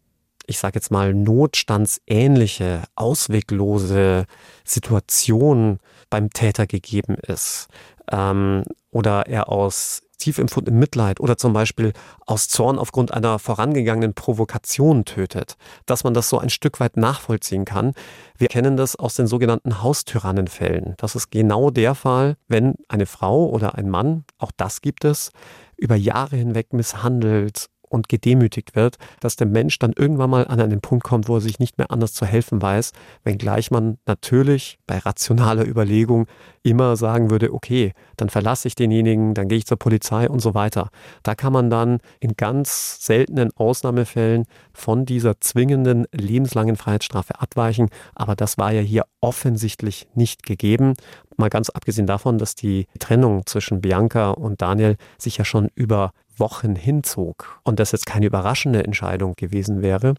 [0.45, 4.25] ich sage jetzt mal, notstandsähnliche, ausweglose
[4.65, 5.79] Situation
[6.09, 7.67] beim Täter gegeben ist
[8.11, 11.91] ähm, oder er aus tief empfundenem Mitleid oder zum Beispiel
[12.25, 17.65] aus Zorn aufgrund einer vorangegangenen Provokation tötet, dass man das so ein Stück weit nachvollziehen
[17.65, 17.93] kann.
[18.37, 20.93] Wir kennen das aus den sogenannten Haustyrannenfällen.
[20.97, 25.31] Das ist genau der Fall, wenn eine Frau oder ein Mann, auch das gibt es,
[25.75, 30.81] über Jahre hinweg misshandelt und gedemütigt wird, dass der Mensch dann irgendwann mal an einen
[30.81, 32.91] Punkt kommt, wo er sich nicht mehr anders zu helfen weiß,
[33.23, 36.25] wenngleich man natürlich bei rationaler Überlegung
[36.63, 40.53] immer sagen würde, okay, dann verlasse ich denjenigen, dann gehe ich zur Polizei und so
[40.53, 40.89] weiter.
[41.21, 48.35] Da kann man dann in ganz seltenen Ausnahmefällen von dieser zwingenden lebenslangen Freiheitsstrafe abweichen, aber
[48.35, 50.93] das war ja hier offensichtlich nicht gegeben.
[51.37, 56.11] Mal ganz abgesehen davon, dass die Trennung zwischen Bianca und Daniel sich ja schon über
[56.37, 60.15] Wochen hinzog und das jetzt keine überraschende Entscheidung gewesen wäre,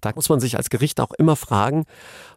[0.00, 1.84] da muss man sich als Gericht auch immer fragen,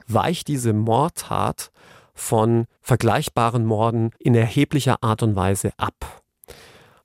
[0.08, 1.72] weicht diese Mordtat
[2.14, 6.22] von vergleichbaren Morden in erheblicher Art und Weise ab?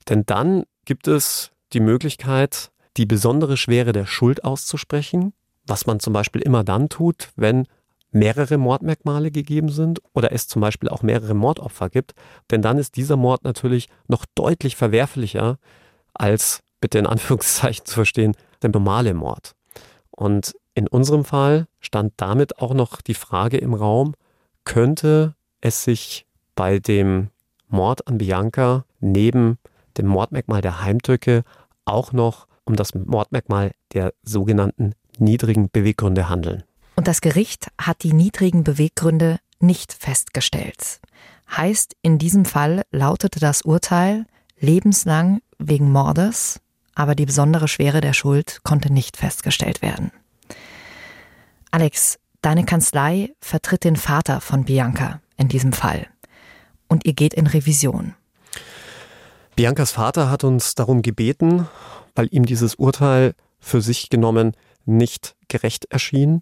[0.07, 5.33] Denn dann gibt es die Möglichkeit, die besondere Schwere der Schuld auszusprechen,
[5.65, 7.67] was man zum Beispiel immer dann tut, wenn
[8.11, 12.13] mehrere Mordmerkmale gegeben sind oder es zum Beispiel auch mehrere Mordopfer gibt,
[12.49, 15.57] denn dann ist dieser Mord natürlich noch deutlich verwerflicher
[16.19, 19.55] als, bitte in Anführungszeichen zu verstehen, der normale Mord.
[20.11, 24.13] Und in unserem Fall stand damit auch noch die Frage im Raum,
[24.65, 27.29] könnte es sich bei dem
[27.67, 29.57] Mord an Bianca neben
[29.97, 31.43] dem Mordmerkmal der Heimtücke
[31.85, 36.63] auch noch um das Mordmerkmal der sogenannten niedrigen Beweggründe handeln.
[36.95, 40.99] Und das Gericht hat die niedrigen Beweggründe nicht festgestellt.
[41.55, 44.25] Heißt, in diesem Fall lautete das Urteil
[44.59, 46.59] lebenslang wegen Mordes,
[46.95, 50.11] aber die besondere Schwere der Schuld konnte nicht festgestellt werden.
[51.71, 56.07] Alex, deine Kanzlei vertritt den Vater von Bianca in diesem Fall
[56.87, 58.15] und ihr geht in Revision.
[59.55, 61.67] Biancas Vater hat uns darum gebeten,
[62.15, 64.53] weil ihm dieses Urteil für sich genommen
[64.85, 66.39] nicht gerecht erschien,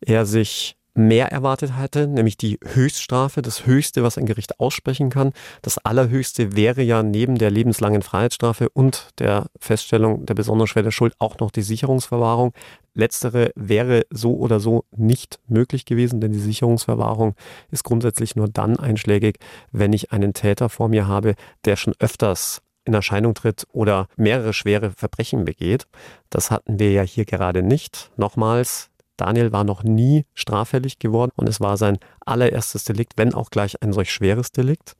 [0.00, 5.32] er sich mehr erwartet hatte, nämlich die Höchststrafe, das Höchste, was ein Gericht aussprechen kann.
[5.62, 11.14] Das Allerhöchste wäre ja neben der lebenslangen Freiheitsstrafe und der Feststellung der besonderen schweren Schuld
[11.18, 12.52] auch noch die Sicherungsverwahrung.
[12.94, 17.34] Letztere wäre so oder so nicht möglich gewesen, denn die Sicherungsverwahrung
[17.70, 19.38] ist grundsätzlich nur dann einschlägig,
[19.70, 21.34] wenn ich einen Täter vor mir habe,
[21.64, 25.86] der schon öfters in Erscheinung tritt oder mehrere schwere Verbrechen begeht.
[26.30, 28.10] Das hatten wir ja hier gerade nicht.
[28.16, 28.87] Nochmals,
[29.18, 33.82] Daniel war noch nie straffällig geworden und es war sein allererstes Delikt, wenn auch gleich
[33.82, 34.96] ein solch schweres Delikt.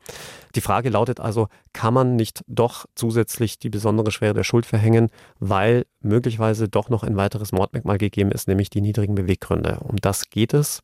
[0.55, 5.09] Die Frage lautet also, kann man nicht doch zusätzlich die besondere Schwere der Schuld verhängen,
[5.39, 9.79] weil möglicherweise doch noch ein weiteres Mordmerkmal gegeben ist, nämlich die niedrigen Beweggründe.
[9.81, 10.83] Um das geht es.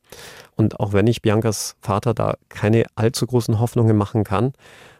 [0.55, 4.53] Und auch wenn ich Biancas Vater da keine allzu großen Hoffnungen machen kann,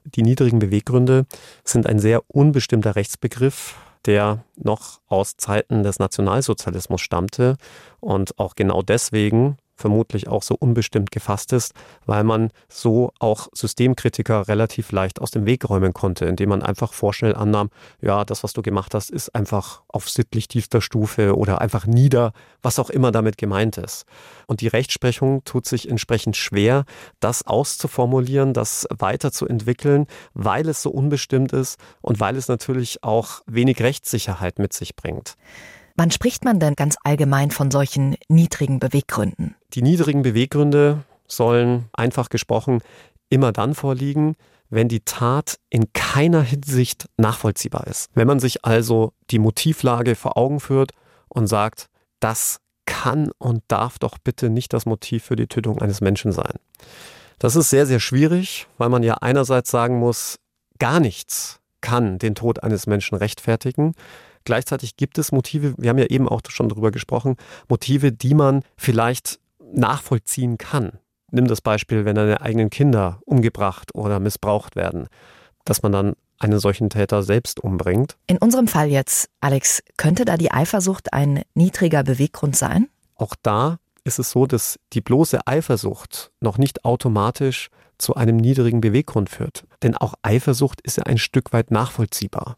[0.04, 1.26] die niedrigen Beweggründe
[1.64, 7.58] sind ein sehr unbestimmter Rechtsbegriff, der noch aus Zeiten des Nationalsozialismus stammte.
[8.00, 11.74] Und auch genau deswegen vermutlich auch so unbestimmt gefasst ist,
[12.06, 16.94] weil man so auch Systemkritiker relativ leicht aus dem Weg räumen konnte, indem man einfach
[16.94, 17.70] vorschnell annahm,
[18.02, 22.32] ja, das, was du gemacht hast, ist einfach auf sittlich tiefster Stufe oder einfach nieder,
[22.62, 24.06] was auch immer damit gemeint ist.
[24.48, 26.86] Und die Rechtsprechung tut sich entsprechend schwer,
[27.20, 33.82] das auszuformulieren, das weiterzuentwickeln, weil es so unbestimmt ist und weil es natürlich auch wenig
[33.82, 35.36] Rechtssicherheit mit sich bringt.
[35.96, 39.56] Wann spricht man denn ganz allgemein von solchen niedrigen Beweggründen?
[39.74, 42.82] Die niedrigen Beweggründe sollen einfach gesprochen
[43.30, 44.36] immer dann vorliegen,
[44.70, 48.10] wenn die Tat in keiner Hinsicht nachvollziehbar ist.
[48.14, 50.92] Wenn man sich also die Motivlage vor Augen führt
[51.30, 51.88] und sagt,
[52.20, 56.54] das kann und darf doch bitte nicht das Motiv für die Tötung eines Menschen sein.
[57.40, 60.38] Das ist sehr, sehr schwierig, weil man ja einerseits sagen muss,
[60.78, 63.94] gar nichts kann den Tod eines Menschen rechtfertigen.
[64.46, 67.36] Gleichzeitig gibt es Motive, wir haben ja eben auch schon darüber gesprochen,
[67.68, 70.94] Motive, die man vielleicht nachvollziehen kann.
[71.32, 75.08] Nimm das Beispiel, wenn deine eigenen Kinder umgebracht oder missbraucht werden,
[75.66, 78.18] dass man dann einen solchen Täter selbst umbringt.
[78.28, 82.88] In unserem Fall jetzt, Alex, könnte da die Eifersucht ein niedriger Beweggrund sein?
[83.16, 88.82] Auch da ist es so, dass die bloße Eifersucht noch nicht automatisch zu einem niedrigen
[88.82, 89.66] Beweggrund führt.
[89.82, 92.58] Denn auch Eifersucht ist ja ein Stück weit nachvollziehbar.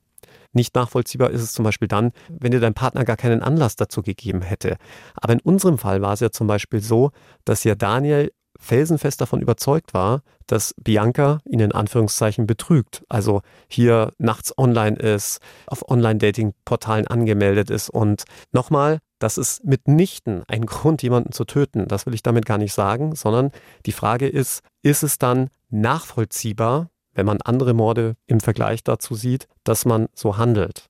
[0.57, 4.01] Nicht nachvollziehbar ist es zum Beispiel dann, wenn dir dein Partner gar keinen Anlass dazu
[4.01, 4.77] gegeben hätte.
[5.13, 7.11] Aber in unserem Fall war es ja zum Beispiel so,
[7.45, 13.03] dass ja Daniel felsenfest davon überzeugt war, dass Bianca ihn in Anführungszeichen betrügt.
[13.07, 17.91] Also hier nachts online ist, auf Online-Dating-Portalen angemeldet ist.
[17.91, 21.87] Und nochmal, das ist mitnichten ein Grund, jemanden zu töten.
[21.87, 23.51] Das will ich damit gar nicht sagen, sondern
[23.85, 29.47] die Frage ist, ist es dann nachvollziehbar, wenn man andere Morde im Vergleich dazu sieht,
[29.63, 30.88] dass man so handelt?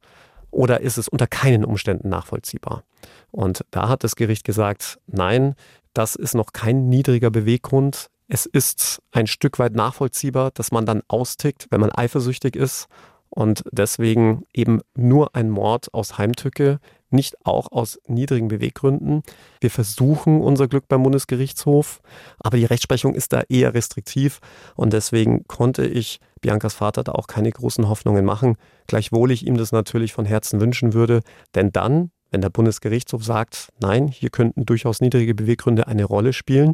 [0.51, 2.83] Oder ist es unter keinen Umständen nachvollziehbar?
[3.31, 5.55] Und da hat das Gericht gesagt, nein,
[5.93, 8.07] das ist noch kein niedriger Beweggrund.
[8.27, 12.87] Es ist ein Stück weit nachvollziehbar, dass man dann austickt, wenn man eifersüchtig ist
[13.37, 16.79] und deswegen eben nur ein Mord aus Heimtücke,
[17.11, 19.21] nicht auch aus niedrigen Beweggründen.
[19.61, 22.01] Wir versuchen unser Glück beim Bundesgerichtshof,
[22.39, 24.39] aber die Rechtsprechung ist da eher restriktiv
[24.75, 28.55] und deswegen konnte ich Biancas Vater da auch keine großen Hoffnungen machen,
[28.87, 31.21] gleichwohl ich ihm das natürlich von Herzen wünschen würde,
[31.53, 36.73] denn dann, wenn der Bundesgerichtshof sagt, nein, hier könnten durchaus niedrige Beweggründe eine Rolle spielen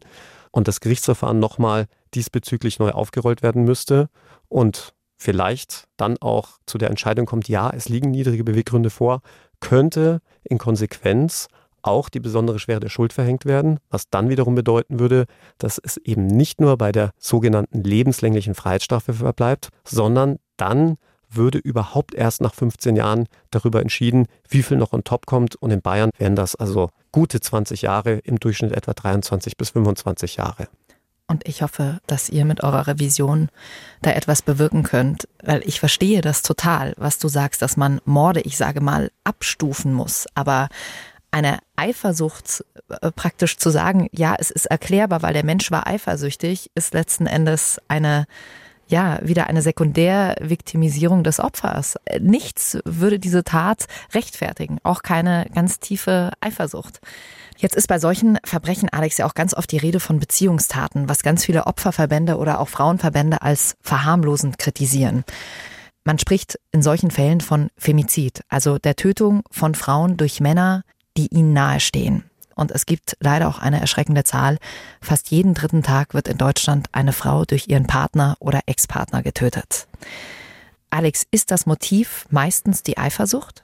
[0.51, 4.07] und das Gerichtsverfahren nochmal diesbezüglich neu aufgerollt werden müsste
[4.47, 9.21] und vielleicht dann auch zu der Entscheidung kommt, ja, es liegen niedrige Beweggründe vor,
[9.59, 11.47] könnte in Konsequenz
[11.83, 15.25] auch die besondere Schwere der Schuld verhängt werden, was dann wiederum bedeuten würde,
[15.57, 20.97] dass es eben nicht nur bei der sogenannten lebenslänglichen Freiheitsstrafe verbleibt, sondern dann
[21.29, 25.55] würde überhaupt erst nach 15 Jahren darüber entschieden, wie viel noch on top kommt.
[25.55, 30.37] Und in Bayern wären das also gute 20 Jahre, im Durchschnitt etwa 23 bis 25
[30.37, 30.67] Jahre.
[31.27, 33.49] Und ich hoffe, dass ihr mit eurer Revision
[34.01, 38.41] da etwas bewirken könnt, weil ich verstehe das total, was du sagst, dass man Morde,
[38.41, 40.27] ich sage mal, abstufen muss.
[40.35, 40.67] Aber
[41.31, 46.69] eine Eifersucht äh, praktisch zu sagen, ja, es ist erklärbar, weil der Mensch war eifersüchtig,
[46.75, 48.25] ist letzten Endes eine
[48.87, 51.95] ja, wieder eine Sekundärviktimisierung des Opfers.
[52.19, 56.99] Nichts würde diese Tat rechtfertigen, auch keine ganz tiefe Eifersucht.
[57.57, 61.23] Jetzt ist bei solchen Verbrechen, Alex, ja auch ganz oft die Rede von Beziehungstaten, was
[61.23, 65.23] ganz viele Opferverbände oder auch Frauenverbände als verharmlosend kritisieren.
[66.03, 70.83] Man spricht in solchen Fällen von Femizid, also der Tötung von Frauen durch Männer,
[71.15, 72.29] die ihnen nahestehen.
[72.55, 74.57] Und es gibt leider auch eine erschreckende Zahl.
[75.01, 79.87] Fast jeden dritten Tag wird in Deutschland eine Frau durch ihren Partner oder Ex-Partner getötet.
[80.89, 83.63] Alex, ist das Motiv meistens die Eifersucht?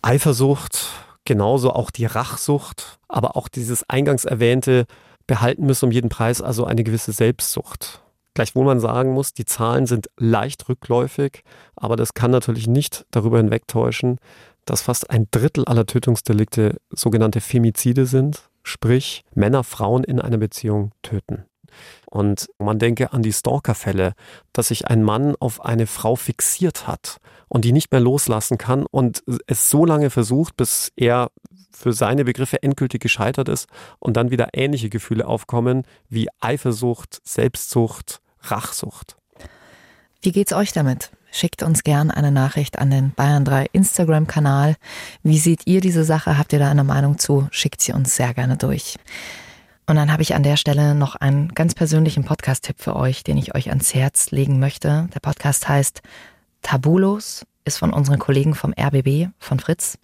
[0.00, 0.86] Eifersucht,
[1.24, 4.86] genauso auch die Rachsucht, aber auch dieses eingangs erwähnte
[5.26, 8.02] behalten müssen um jeden Preis, also eine gewisse Selbstsucht.
[8.34, 11.42] Gleichwohl man sagen muss, die Zahlen sind leicht rückläufig,
[11.76, 14.18] aber das kann natürlich nicht darüber hinwegtäuschen,
[14.64, 20.92] dass fast ein Drittel aller Tötungsdelikte sogenannte Femizide sind, sprich Männer Frauen in einer Beziehung
[21.02, 21.44] töten.
[22.10, 24.14] Und man denke an die Stalker-Fälle,
[24.52, 28.86] dass sich ein Mann auf eine Frau fixiert hat und die nicht mehr loslassen kann
[28.86, 31.30] und es so lange versucht, bis er
[31.72, 38.20] für seine Begriffe endgültig gescheitert ist und dann wieder ähnliche Gefühle aufkommen wie Eifersucht, Selbstsucht,
[38.42, 39.16] Rachsucht.
[40.22, 41.10] Wie geht's euch damit?
[41.30, 44.76] Schickt uns gern eine Nachricht an den Bayern 3 Instagram-Kanal.
[45.24, 46.38] Wie seht ihr diese Sache?
[46.38, 47.48] Habt ihr da eine Meinung zu?
[47.50, 48.96] Schickt sie uns sehr gerne durch.
[49.86, 53.36] Und dann habe ich an der Stelle noch einen ganz persönlichen Podcast-Tipp für euch, den
[53.36, 55.08] ich euch ans Herz legen möchte.
[55.14, 56.00] Der Podcast heißt
[56.62, 59.98] Tabulos, ist von unseren Kollegen vom RBB, von Fritz.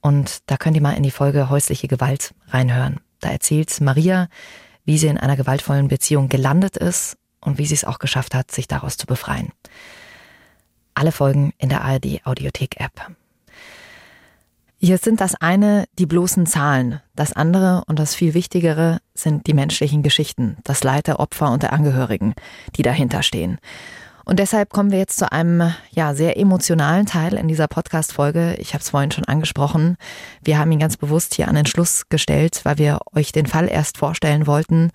[0.00, 3.00] Und da könnt ihr mal in die Folge häusliche Gewalt reinhören.
[3.20, 4.28] Da erzählt Maria,
[4.84, 8.50] wie sie in einer gewaltvollen Beziehung gelandet ist und wie sie es auch geschafft hat,
[8.50, 9.52] sich daraus zu befreien.
[10.94, 13.12] Alle Folgen in der ARD Audiothek App.
[14.84, 19.54] Hier sind das eine die bloßen Zahlen, das andere und das viel wichtigere sind die
[19.54, 22.34] menschlichen Geschichten, das Leid der Opfer und der Angehörigen,
[22.76, 23.56] die dahinter stehen.
[24.26, 28.56] Und deshalb kommen wir jetzt zu einem ja sehr emotionalen Teil in dieser Podcast Folge.
[28.58, 29.96] Ich habe es vorhin schon angesprochen.
[30.42, 33.70] Wir haben ihn ganz bewusst hier an den Schluss gestellt, weil wir euch den Fall
[33.70, 34.90] erst vorstellen wollten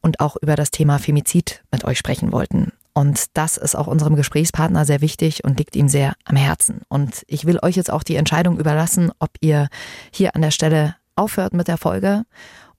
[0.00, 2.72] und auch über das Thema Femizid mit euch sprechen wollten.
[2.92, 6.82] Und das ist auch unserem Gesprächspartner sehr wichtig und liegt ihm sehr am Herzen.
[6.88, 9.68] Und ich will euch jetzt auch die Entscheidung überlassen, ob ihr
[10.12, 12.24] hier an der Stelle aufhört mit der Folge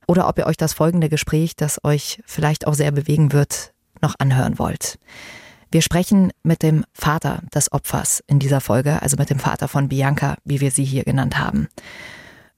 [0.07, 4.15] oder ob ihr euch das folgende Gespräch, das euch vielleicht auch sehr bewegen wird, noch
[4.19, 4.99] anhören wollt.
[5.71, 9.87] Wir sprechen mit dem Vater des Opfers in dieser Folge, also mit dem Vater von
[9.87, 11.69] Bianca, wie wir sie hier genannt haben.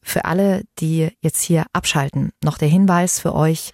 [0.01, 3.71] Für alle, die jetzt hier abschalten, noch der Hinweis für euch,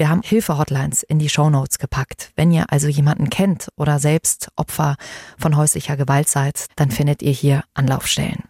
[0.00, 2.32] wir haben Hilfe-Hotlines in die Shownotes gepackt.
[2.34, 4.96] Wenn ihr also jemanden kennt oder selbst Opfer
[5.36, 8.44] von häuslicher Gewalt seid, dann findet ihr hier Anlaufstellen.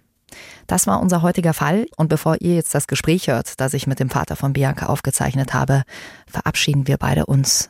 [0.69, 3.99] Das war unser heutiger Fall und bevor ihr jetzt das Gespräch hört, das ich mit
[3.99, 5.83] dem Vater von Bianca aufgezeichnet habe,
[6.29, 7.69] verabschieden wir beide uns.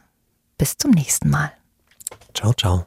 [0.58, 1.50] Bis zum nächsten Mal.
[2.34, 2.84] Ciao, ciao.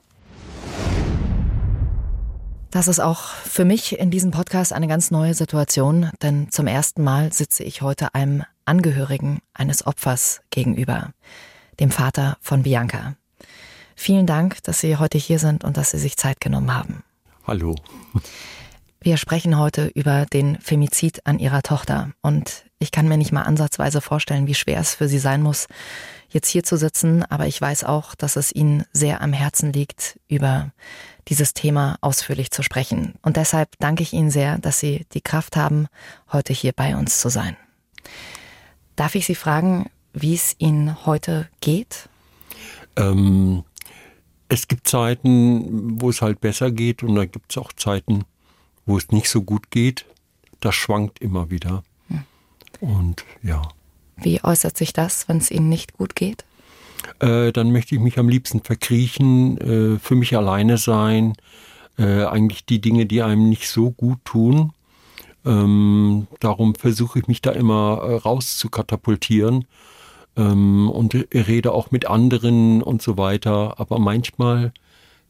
[2.70, 7.04] Das ist auch für mich in diesem Podcast eine ganz neue Situation, denn zum ersten
[7.04, 11.14] Mal sitze ich heute einem Angehörigen eines Opfers gegenüber,
[11.80, 13.16] dem Vater von Bianca.
[13.96, 17.04] Vielen Dank, dass Sie heute hier sind und dass Sie sich Zeit genommen haben.
[17.46, 17.76] Hallo.
[19.02, 22.12] Wir sprechen heute über den Femizid an ihrer Tochter.
[22.22, 25.68] Und ich kann mir nicht mal ansatzweise vorstellen, wie schwer es für sie sein muss,
[26.30, 27.22] jetzt hier zu sitzen.
[27.24, 30.72] Aber ich weiß auch, dass es ihnen sehr am Herzen liegt, über
[31.28, 33.16] dieses Thema ausführlich zu sprechen.
[33.22, 35.88] Und deshalb danke ich Ihnen sehr, dass Sie die Kraft haben,
[36.32, 37.58] heute hier bei uns zu sein.
[38.96, 42.10] Darf ich Sie fragen, wie es Ihnen heute geht?
[42.96, 43.64] Ähm,
[44.50, 48.26] es gibt Zeiten, wo es halt besser geht und dann gibt es auch Zeiten,
[48.86, 50.06] wo es nicht so gut geht.
[50.60, 51.84] Das schwankt immer wieder.
[52.10, 52.24] Hm.
[52.80, 53.64] Und ja.
[54.18, 56.46] Wie äußert sich das, wenn es Ihnen nicht gut geht?
[57.20, 61.34] Äh, dann möchte ich mich am liebsten verkriechen, äh, für mich alleine sein,
[61.98, 64.74] äh, eigentlich die Dinge, die einem nicht so gut tun.
[65.46, 69.66] Ähm, darum versuche ich mich da immer äh, raus zu katapultieren
[70.38, 73.80] ähm, und rede auch mit anderen und so weiter.
[73.80, 74.74] Aber manchmal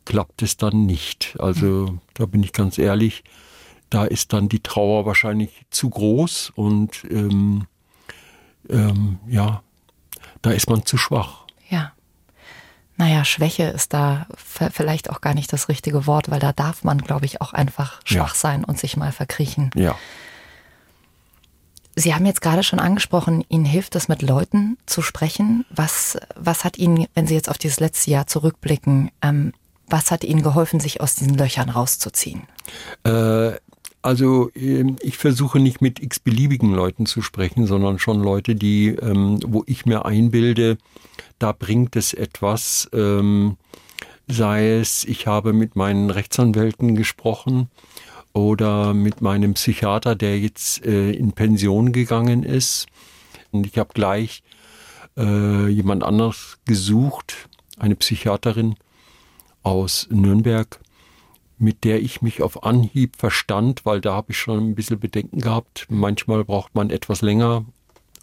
[0.05, 1.35] klappt es dann nicht.
[1.39, 3.23] Also da bin ich ganz ehrlich,
[3.89, 7.67] da ist dann die Trauer wahrscheinlich zu groß und ähm,
[8.69, 9.61] ähm, ja,
[10.41, 11.42] da ist man zu schwach.
[13.03, 13.13] Ja.
[13.13, 16.99] Naja, Schwäche ist da vielleicht auch gar nicht das richtige Wort, weil da darf man,
[16.99, 18.39] glaube ich, auch einfach schwach ja.
[18.39, 19.71] sein und sich mal verkriechen.
[19.75, 19.97] Ja.
[21.95, 25.65] Sie haben jetzt gerade schon angesprochen, Ihnen hilft es, mit Leuten zu sprechen.
[25.69, 29.53] Was, was hat Ihnen, wenn Sie jetzt auf dieses letzte Jahr zurückblicken, ähm,
[29.87, 32.43] was hat Ihnen geholfen, sich aus diesen Löchern rauszuziehen?
[33.03, 33.51] Äh,
[34.03, 39.39] also ähm, ich versuche nicht mit x-beliebigen Leuten zu sprechen, sondern schon Leute, die, ähm,
[39.47, 40.77] wo ich mir einbilde,
[41.39, 42.89] da bringt es etwas.
[42.93, 43.57] Ähm,
[44.27, 47.69] sei es, ich habe mit meinen Rechtsanwälten gesprochen
[48.33, 52.87] oder mit meinem Psychiater, der jetzt äh, in Pension gegangen ist.
[53.51, 54.43] Und ich habe gleich
[55.17, 58.75] äh, jemand anderes gesucht, eine Psychiaterin
[59.61, 60.79] aus Nürnberg,
[61.63, 65.39] mit der ich mich auf Anhieb verstand, weil da habe ich schon ein bisschen Bedenken
[65.39, 65.87] gehabt.
[65.89, 67.63] Manchmal braucht man etwas länger,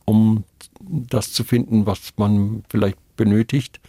[0.05, 0.45] um
[0.81, 3.81] das zu finden, was man vielleicht benötigt.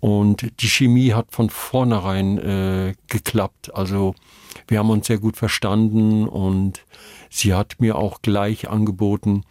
[0.00, 3.74] Und die Chemie hat von vornherein äh, geklappt.
[3.74, 4.14] Also
[4.66, 6.84] wir haben uns sehr gut verstanden und
[7.28, 9.44] sie hat mir auch gleich angeboten,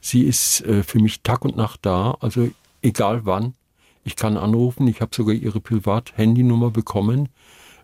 [0.00, 2.48] sie ist äh, für mich Tag und Nacht da, also
[2.82, 3.54] egal wann.
[4.02, 7.28] Ich kann anrufen, ich habe sogar ihre Privat-Handynummer bekommen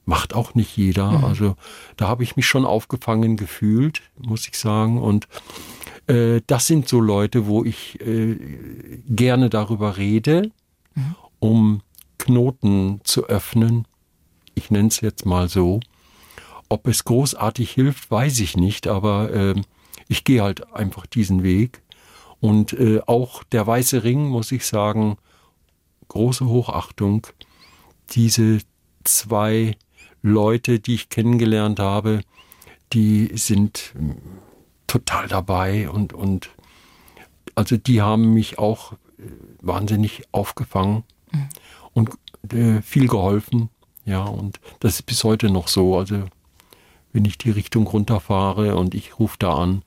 [0.05, 1.11] macht auch nicht jeder.
[1.11, 1.25] Mhm.
[1.25, 1.57] Also
[1.97, 5.01] da habe ich mich schon aufgefangen gefühlt, muss ich sagen.
[5.01, 5.29] Und
[6.07, 8.37] äh, das sind so Leute, wo ich äh,
[9.09, 10.51] gerne darüber rede,
[10.95, 11.15] mhm.
[11.39, 11.83] um
[12.19, 13.87] Knoten zu öffnen.
[14.55, 15.81] Ich nenne es jetzt mal so.
[16.69, 19.55] Ob es großartig hilft, weiß ich nicht, aber äh,
[20.09, 21.83] ich gehe halt einfach diesen Weg.
[22.41, 25.17] Und äh, auch der Weiße Ring, muss ich sagen,
[26.09, 27.27] große Hochachtung.
[28.11, 28.59] Diese
[29.05, 29.77] zwei
[30.23, 32.23] Leute, die ich kennengelernt habe,
[32.93, 34.17] die sind hm,
[34.87, 36.51] total dabei und, und
[37.55, 38.97] also die haben mich auch äh,
[39.61, 41.49] wahnsinnig aufgefangen mhm.
[41.93, 42.11] und
[42.53, 43.69] äh, viel geholfen.
[44.05, 45.97] Ja, und das ist bis heute noch so.
[45.97, 46.25] Also
[47.13, 49.83] wenn ich die Richtung runterfahre und ich rufe da an,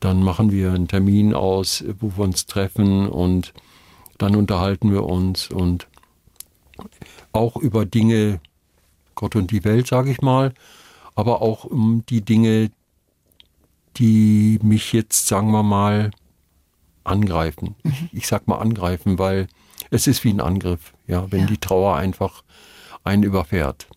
[0.00, 3.52] dann machen wir einen Termin aus, wo wir uns treffen und
[4.16, 5.88] dann unterhalten wir uns und
[7.32, 8.40] auch über Dinge,
[9.18, 10.54] Gott und die Welt, sage ich mal,
[11.16, 12.70] aber auch um die Dinge,
[13.96, 16.12] die mich jetzt, sagen wir mal,
[17.02, 17.74] angreifen.
[17.82, 17.92] Mhm.
[18.12, 19.48] Ich, ich sag mal angreifen, weil
[19.90, 21.46] es ist wie ein Angriff, ja, wenn ja.
[21.46, 22.44] die Trauer einfach
[23.02, 23.88] einen überfährt.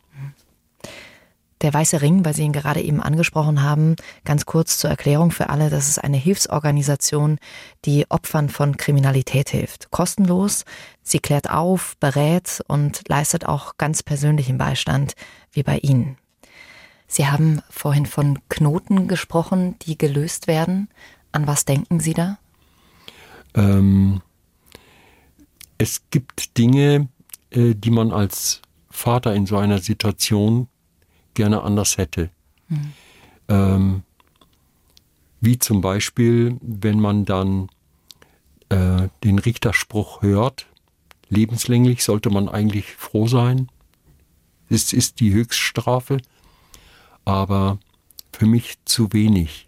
[1.62, 3.96] Der Weiße Ring, weil Sie ihn gerade eben angesprochen haben,
[4.26, 7.38] ganz kurz zur Erklärung für alle, das ist eine Hilfsorganisation,
[7.86, 9.92] die Opfern von Kriminalität hilft.
[9.92, 10.66] Kostenlos.
[11.04, 15.14] Sie klärt auf, berät und leistet auch ganz persönlichen Beistand,
[15.52, 16.18] wie bei Ihnen.
[17.08, 20.88] Sie haben vorhin von Knoten gesprochen, die gelöst werden.
[21.32, 22.40] An was denken Sie da?
[23.54, 24.22] Ähm,
[25.78, 27.10] es gibt Dinge,
[27.52, 30.68] äh, die man als Vater in so einer Situation
[31.34, 32.30] gerne anders hätte.
[32.68, 32.94] Mhm.
[33.48, 34.04] Ähm,
[35.40, 37.70] wie zum Beispiel, wenn man dann
[38.70, 40.68] äh, den Richterspruch hört,
[41.30, 43.70] lebenslänglich sollte man eigentlich froh sein.
[44.70, 46.18] Es ist die Höchststrafe,
[47.26, 47.80] aber
[48.32, 49.68] für mich zu wenig.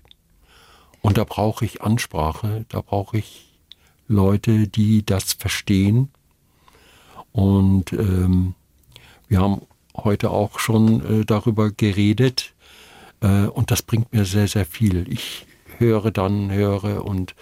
[1.01, 3.59] Und da brauche ich Ansprache, da brauche ich
[4.07, 6.09] Leute, die das verstehen.
[7.31, 8.55] Und ähm,
[9.27, 9.61] wir haben
[9.95, 12.53] heute auch schon äh, darüber geredet
[13.21, 15.11] äh, und das bringt mir sehr, sehr viel.
[15.11, 15.45] Ich
[15.77, 17.35] höre dann, höre und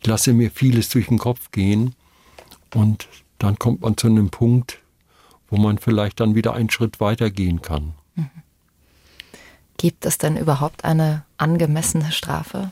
[0.00, 1.94] ich lasse mir vieles durch den Kopf gehen
[2.74, 4.78] und dann kommt man zu einem Punkt,
[5.48, 7.94] wo man vielleicht dann wieder einen Schritt weiter gehen kann.
[8.14, 8.30] Mhm.
[9.76, 12.70] Gibt es denn überhaupt eine angemessene Strafe?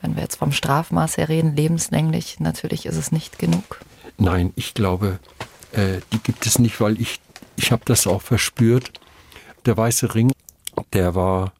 [0.00, 3.80] Wenn wir jetzt vom Strafmaß her reden, lebenslänglich, natürlich ist es nicht genug.
[4.16, 5.18] Nein, ich glaube,
[5.72, 7.20] äh, die gibt es nicht, weil ich,
[7.56, 8.92] ich habe das auch verspürt.
[9.66, 10.32] Der Weiße Ring,
[10.92, 11.52] der war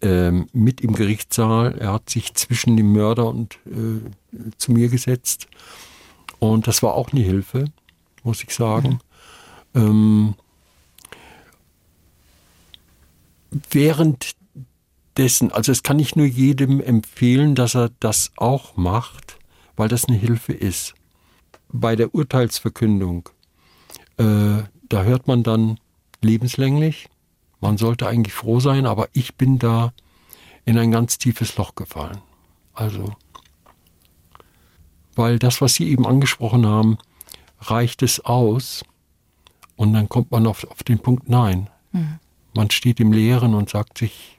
[0.00, 1.76] ähm, mit im Gerichtssaal.
[1.78, 4.00] Er hat sich zwischen dem Mörder und äh,
[4.56, 5.48] zu mir gesetzt.
[6.38, 7.66] Und das war auch eine Hilfe,
[8.22, 9.00] muss ich sagen.
[9.74, 9.80] Mhm.
[9.82, 10.34] Ähm,
[13.70, 19.38] währenddessen, also es kann ich nur jedem empfehlen, dass er das auch macht,
[19.76, 20.94] weil das eine Hilfe ist.
[21.70, 23.28] Bei der Urteilsverkündung,
[24.16, 25.78] äh, da hört man dann
[26.20, 27.08] lebenslänglich.
[27.60, 29.92] Man sollte eigentlich froh sein, aber ich bin da
[30.64, 32.18] in ein ganz tiefes Loch gefallen.
[32.74, 33.14] Also,
[35.16, 36.98] weil das, was Sie eben angesprochen haben,
[37.60, 38.84] reicht es aus?
[39.76, 41.68] Und dann kommt man auf, auf den Punkt Nein.
[41.92, 42.18] Mhm.
[42.54, 44.38] Man steht im Leeren und sagt sich,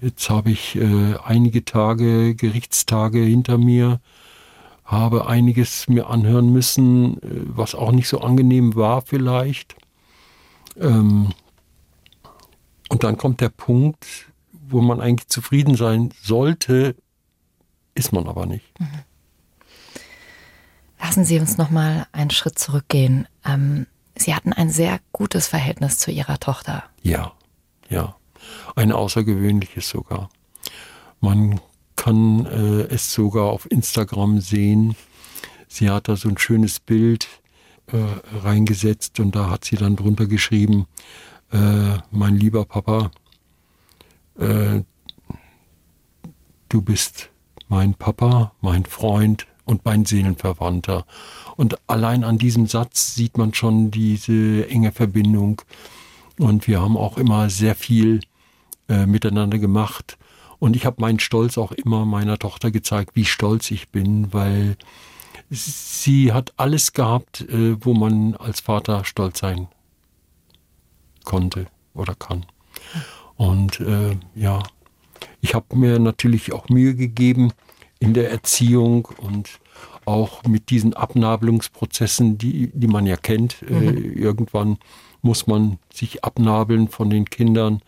[0.00, 4.00] jetzt habe ich äh, einige Tage, Gerichtstage hinter mir,
[4.90, 9.76] habe einiges mir anhören müssen, äh, was auch nicht so angenehm war vielleicht.
[10.76, 11.32] Ähm,
[12.88, 14.06] und dann kommt der Punkt,
[14.52, 16.96] wo man eigentlich zufrieden sein sollte,
[17.94, 18.78] ist man aber nicht.
[18.80, 18.88] Mhm.
[21.00, 23.26] Lassen Sie uns noch mal einen Schritt zurückgehen.
[23.44, 23.86] Ähm,
[24.16, 26.84] Sie hatten ein sehr gutes Verhältnis zu Ihrer Tochter.
[27.02, 27.32] Ja,
[27.88, 28.16] ja.
[28.74, 30.28] Ein außergewöhnliches sogar.
[31.20, 31.60] Man
[32.00, 34.96] kann äh, es sogar auf Instagram sehen.
[35.68, 37.28] Sie hat da so ein schönes Bild
[37.88, 37.98] äh,
[38.38, 40.86] reingesetzt und da hat sie dann drunter geschrieben,
[41.52, 43.10] äh, mein lieber Papa,
[44.38, 44.80] äh,
[46.70, 47.28] du bist
[47.68, 51.04] mein Papa, mein Freund und mein Seelenverwandter.
[51.56, 55.60] Und allein an diesem Satz sieht man schon diese enge Verbindung.
[56.38, 58.20] Und wir haben auch immer sehr viel
[58.88, 60.16] äh, miteinander gemacht.
[60.60, 64.76] Und ich habe meinen Stolz auch immer meiner Tochter gezeigt, wie stolz ich bin, weil
[65.50, 69.66] sie hat alles gehabt, äh, wo man als Vater stolz sein
[71.24, 72.46] konnte oder kann.
[73.36, 74.62] Und äh, ja,
[75.40, 77.52] ich habe mir natürlich auch Mühe gegeben
[77.98, 79.60] in der Erziehung und
[80.04, 83.62] auch mit diesen Abnabelungsprozessen, die, die man ja kennt.
[83.62, 83.96] Äh, mhm.
[83.96, 84.78] Äh, irgendwann
[85.22, 87.82] muss man sich abnabeln von den Kindern.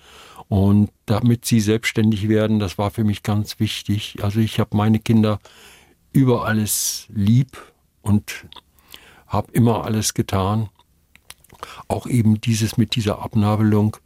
[0.53, 4.19] Und damit sie selbstständig werden, das war für mich ganz wichtig.
[4.21, 5.39] Also ich habe meine Kinder
[6.13, 7.57] über alles lieb
[8.03, 8.45] und
[9.27, 10.69] habe immer alles getan.
[11.89, 13.97] Auch eben dieses mit dieser Abnabelung,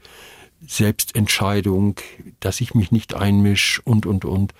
[0.65, 1.99] Selbstentscheidung,
[2.39, 4.55] dass ich mich nicht einmische und, und, und.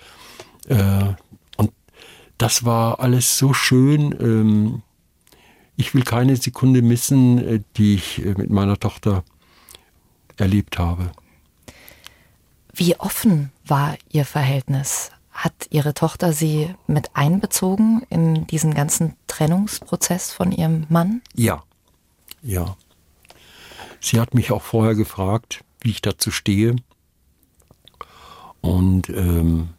[0.67, 1.13] Äh,
[1.55, 1.71] und
[2.37, 4.13] das war alles so schön.
[4.19, 4.81] Ähm,
[5.77, 9.23] ich will keine Sekunde missen, äh, die ich äh, mit meiner Tochter
[10.35, 11.13] erlebt habe.
[12.77, 15.09] Wie offen war Ihr Verhältnis?
[15.31, 21.23] Hat Ihre Tochter Sie mit einbezogen in diesen ganzen Trennungsprozess von Ihrem Mann?
[21.33, 21.63] Ja,
[22.43, 22.77] ja.
[23.99, 26.75] Sie hat mich auch vorher gefragt, wie ich dazu stehe.
[28.61, 29.69] Und ähm,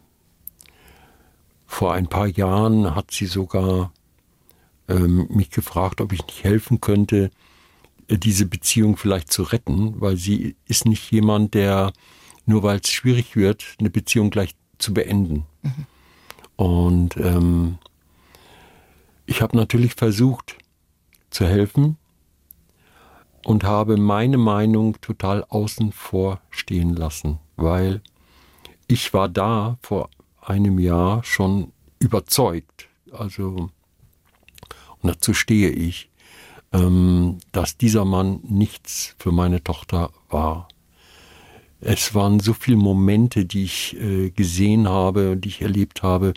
[1.67, 3.93] vor ein paar Jahren hat sie sogar
[4.89, 7.31] ähm, mich gefragt, ob ich nicht helfen könnte,
[8.09, 11.93] äh, diese Beziehung vielleicht zu retten, weil sie ist nicht jemand, der
[12.45, 15.45] nur weil es schwierig wird, eine Beziehung gleich zu beenden.
[15.61, 15.85] Mhm.
[16.55, 17.77] Und ähm,
[19.25, 20.57] ich habe natürlich versucht
[21.29, 21.97] zu helfen,
[23.45, 28.01] und habe meine Meinung total außen vor stehen lassen, weil
[28.87, 30.09] ich war da vor
[30.41, 33.69] einem Jahr schon überzeugt, also
[35.01, 36.09] und dazu stehe ich,
[36.73, 40.67] ähm, dass dieser Mann nichts für meine Tochter war.
[41.81, 46.33] Es waren so viele Momente, die ich äh, gesehen habe, die ich erlebt habe,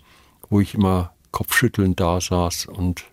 [0.49, 3.05] wo ich immer kopfschüttelnd da saß und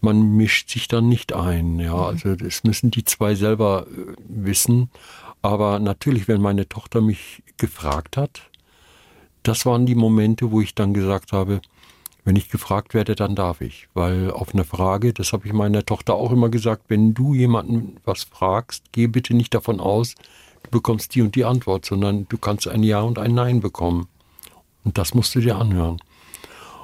[0.00, 1.78] man mischt sich dann nicht ein.
[1.78, 2.00] Ja, mhm.
[2.00, 4.90] also das müssen die zwei selber äh, wissen.
[5.42, 8.42] Aber natürlich, wenn meine Tochter mich gefragt hat,
[9.42, 11.60] das waren die Momente, wo ich dann gesagt habe,
[12.24, 13.88] wenn ich gefragt werde, dann darf ich.
[13.94, 17.98] Weil auf eine Frage, das habe ich meiner Tochter auch immer gesagt, wenn du jemanden
[18.04, 20.16] was fragst, geh bitte nicht davon aus,
[20.66, 24.08] du bekommst die und die Antwort, sondern du kannst ein Ja und ein Nein bekommen.
[24.84, 25.98] Und das musst du dir anhören.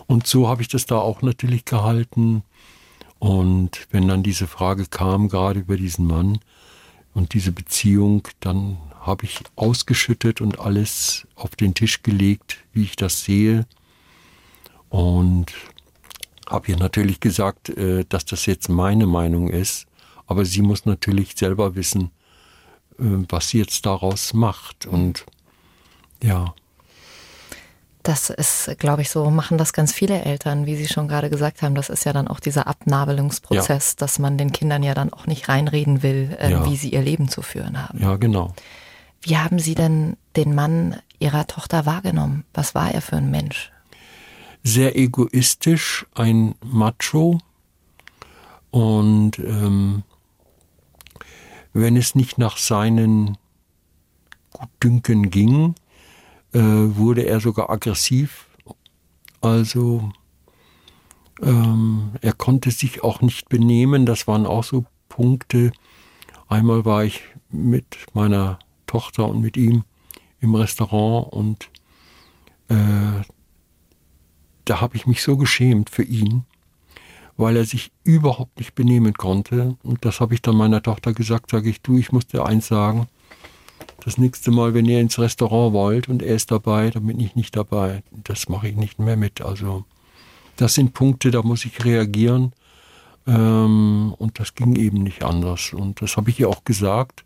[0.07, 2.43] Und so habe ich das da auch natürlich gehalten.
[3.19, 6.41] Und wenn dann diese Frage kam, gerade über diesen Mann
[7.15, 12.97] und diese Beziehung, dann habe ich ausgeschüttet und alles auf den Tisch gelegt, wie ich
[12.97, 13.67] das sehe.
[14.89, 15.53] Und
[16.49, 19.87] habe ihr natürlich gesagt, äh, dass das jetzt meine Meinung ist.
[20.27, 22.11] Aber sie muss natürlich selber wissen,
[23.03, 24.87] was sie jetzt daraus macht.
[24.87, 25.27] Und
[26.23, 26.55] ja.
[28.03, 31.63] Das ist, glaube ich, so machen das ganz viele Eltern, wie Sie schon gerade gesagt
[31.63, 31.77] haben.
[31.77, 33.97] Das ist ja dann auch dieser Abnabelungsprozess, ja.
[33.99, 36.67] dass man den Kindern ja dann auch nicht reinreden will, äh, ja.
[36.67, 38.03] wie sie ihr Leben zu führen haben.
[38.03, 38.55] Ja, genau.
[39.21, 42.45] Wie haben Sie denn den Mann Ihrer Tochter wahrgenommen?
[42.55, 43.71] Was war er für ein Mensch?
[44.65, 47.39] Sehr egoistisch, ein Macho.
[48.73, 50.03] Und ähm,
[51.73, 53.39] wenn es nicht nach seinen
[54.51, 55.75] Gutdünken ging,
[56.53, 58.47] äh, wurde er sogar aggressiv.
[59.41, 60.11] Also
[61.41, 64.07] ähm, er konnte sich auch nicht benehmen.
[64.07, 65.73] Das waren auch so Punkte.
[66.49, 69.85] Einmal war ich mit meiner Tochter und mit ihm
[70.41, 71.71] im Restaurant und
[72.69, 73.23] äh,
[74.65, 76.45] da habe ich mich so geschämt für ihn,
[77.37, 79.77] weil er sich überhaupt nicht benehmen konnte.
[79.83, 82.69] Und das habe ich dann meiner Tochter gesagt, sage ich, du, ich muss dir eins
[82.69, 83.07] sagen,
[84.05, 87.37] das nächste Mal, wenn ihr ins Restaurant wollt und er ist dabei, dann bin ich
[87.37, 88.03] nicht dabei.
[88.11, 89.41] Das mache ich nicht mehr mit.
[89.41, 89.85] Also
[90.57, 92.53] das sind Punkte, da muss ich reagieren.
[93.27, 95.73] Ähm, und das ging eben nicht anders.
[95.73, 97.25] Und das habe ich ihr auch gesagt.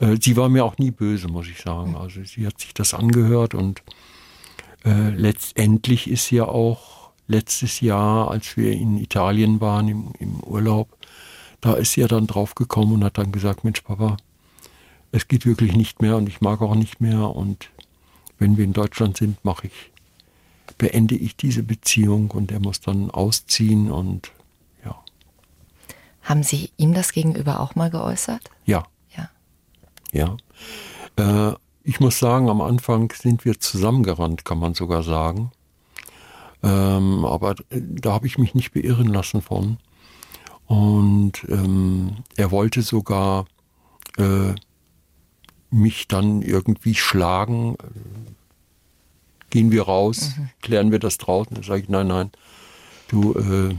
[0.00, 1.96] Äh, sie war mir auch nie böse, muss ich sagen.
[1.96, 3.82] Also sie hat sich das angehört und
[4.84, 6.97] äh, letztendlich ist ja auch
[7.28, 10.88] letztes Jahr, als wir in Italien waren im, im Urlaub,
[11.60, 14.16] da ist sie ja dann drauf gekommen und hat dann gesagt, Mensch Papa,
[15.12, 17.70] es geht wirklich nicht mehr und ich mag auch nicht mehr und
[18.38, 19.92] wenn wir in Deutschland sind, mache ich,
[20.78, 24.30] beende ich diese Beziehung und er muss dann ausziehen und
[24.84, 24.96] ja.
[26.22, 28.50] Haben Sie ihm das gegenüber auch mal geäußert?
[28.64, 28.84] Ja.
[29.16, 29.30] Ja.
[30.12, 30.36] Ja.
[31.16, 35.50] Äh, ich muss sagen, am Anfang sind wir zusammengerannt, kann man sogar sagen.
[36.62, 39.78] Ähm, aber da habe ich mich nicht beirren lassen von.
[40.66, 43.46] Und ähm, er wollte sogar
[44.16, 44.54] äh,
[45.70, 47.76] mich dann irgendwie schlagen.
[49.50, 50.50] Gehen wir raus, mhm.
[50.60, 51.54] klären wir das draußen.
[51.54, 52.30] Dann sage ich, nein, nein,
[53.08, 53.74] du, äh,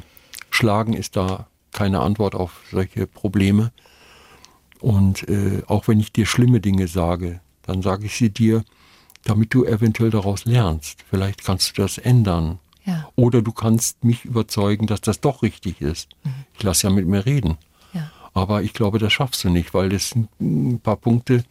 [0.50, 3.72] schlagen ist da keine Antwort auf solche Probleme.
[4.80, 8.64] Und äh, auch wenn ich dir schlimme Dinge sage, dann sage ich sie dir,
[9.26, 11.04] damit du eventuell daraus lernst.
[11.10, 12.60] Vielleicht kannst du das ändern.
[12.90, 13.10] Ja.
[13.16, 16.10] Oder du kannst mich überzeugen, dass das doch richtig ist.
[16.24, 16.32] Mhm.
[16.58, 17.58] Ich lasse ja mit mir reden.
[17.94, 18.12] Ja.
[18.34, 21.44] Aber ich glaube, das schaffst du nicht, weil das sind ein paar Punkte,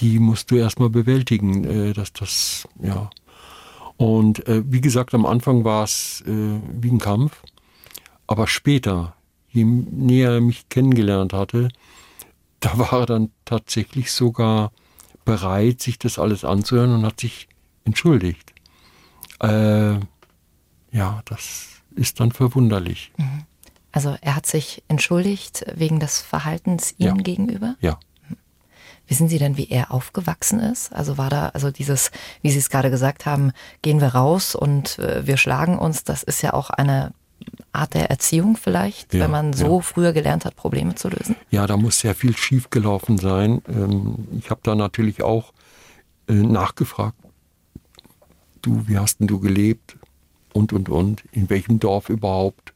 [0.00, 3.10] die musst du erstmal bewältigen, äh, dass das, ja.
[3.96, 7.42] Und äh, wie gesagt, am Anfang war es äh, wie ein Kampf,
[8.26, 9.14] aber später,
[9.50, 11.68] je näher er mich kennengelernt hatte,
[12.58, 14.72] da war er dann tatsächlich sogar
[15.24, 17.46] bereit, sich das alles anzuhören und hat sich
[17.84, 18.52] entschuldigt.
[19.38, 20.00] Äh,
[20.92, 23.12] ja, das ist dann verwunderlich.
[23.16, 23.44] Mhm.
[23.92, 27.22] Also er hat sich entschuldigt wegen des Verhaltens Ihnen ja.
[27.22, 27.76] gegenüber?
[27.80, 27.98] Ja.
[29.08, 30.92] Wissen Sie denn, wie er aufgewachsen ist?
[30.92, 32.12] Also war da, also dieses,
[32.42, 33.50] wie Sie es gerade gesagt haben,
[33.82, 37.12] gehen wir raus und äh, wir schlagen uns, das ist ja auch eine
[37.72, 39.82] Art der Erziehung vielleicht, ja, wenn man so ja.
[39.82, 41.34] früher gelernt hat, Probleme zu lösen?
[41.50, 43.62] Ja, da muss sehr viel schiefgelaufen sein.
[43.68, 45.52] Ähm, ich habe da natürlich auch
[46.28, 47.16] äh, nachgefragt,
[48.62, 49.96] du, wie hast denn du gelebt?
[50.52, 52.72] Und, und, und, in welchem Dorf überhaupt?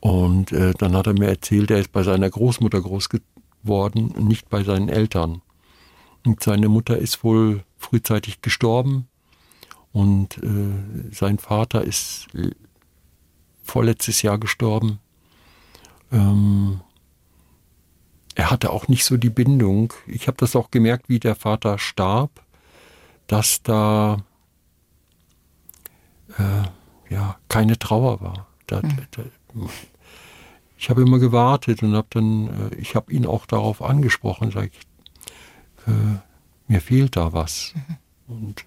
[0.00, 3.08] Und äh, dann hat er mir erzählt, er ist bei seiner Großmutter groß
[3.62, 5.42] worden, nicht bei seinen Eltern.
[6.24, 9.08] Und seine Mutter ist wohl frühzeitig gestorben
[9.92, 12.26] und äh, sein Vater ist
[13.62, 14.98] vorletztes Jahr gestorben.
[16.12, 16.80] Ähm,
[18.34, 19.92] er hatte auch nicht so die Bindung.
[20.06, 22.30] Ich habe das auch gemerkt, wie der Vater starb,
[23.26, 24.18] dass da
[26.38, 28.46] äh, ja keine Trauer war.
[28.66, 29.06] Da, mhm.
[29.10, 29.22] da,
[30.76, 34.70] ich habe immer gewartet und habe dann, äh, ich habe ihn auch darauf angesprochen, sage
[34.72, 36.18] ich, äh,
[36.68, 37.74] mir fehlt da was.
[37.74, 37.96] Mhm.
[38.28, 38.64] Und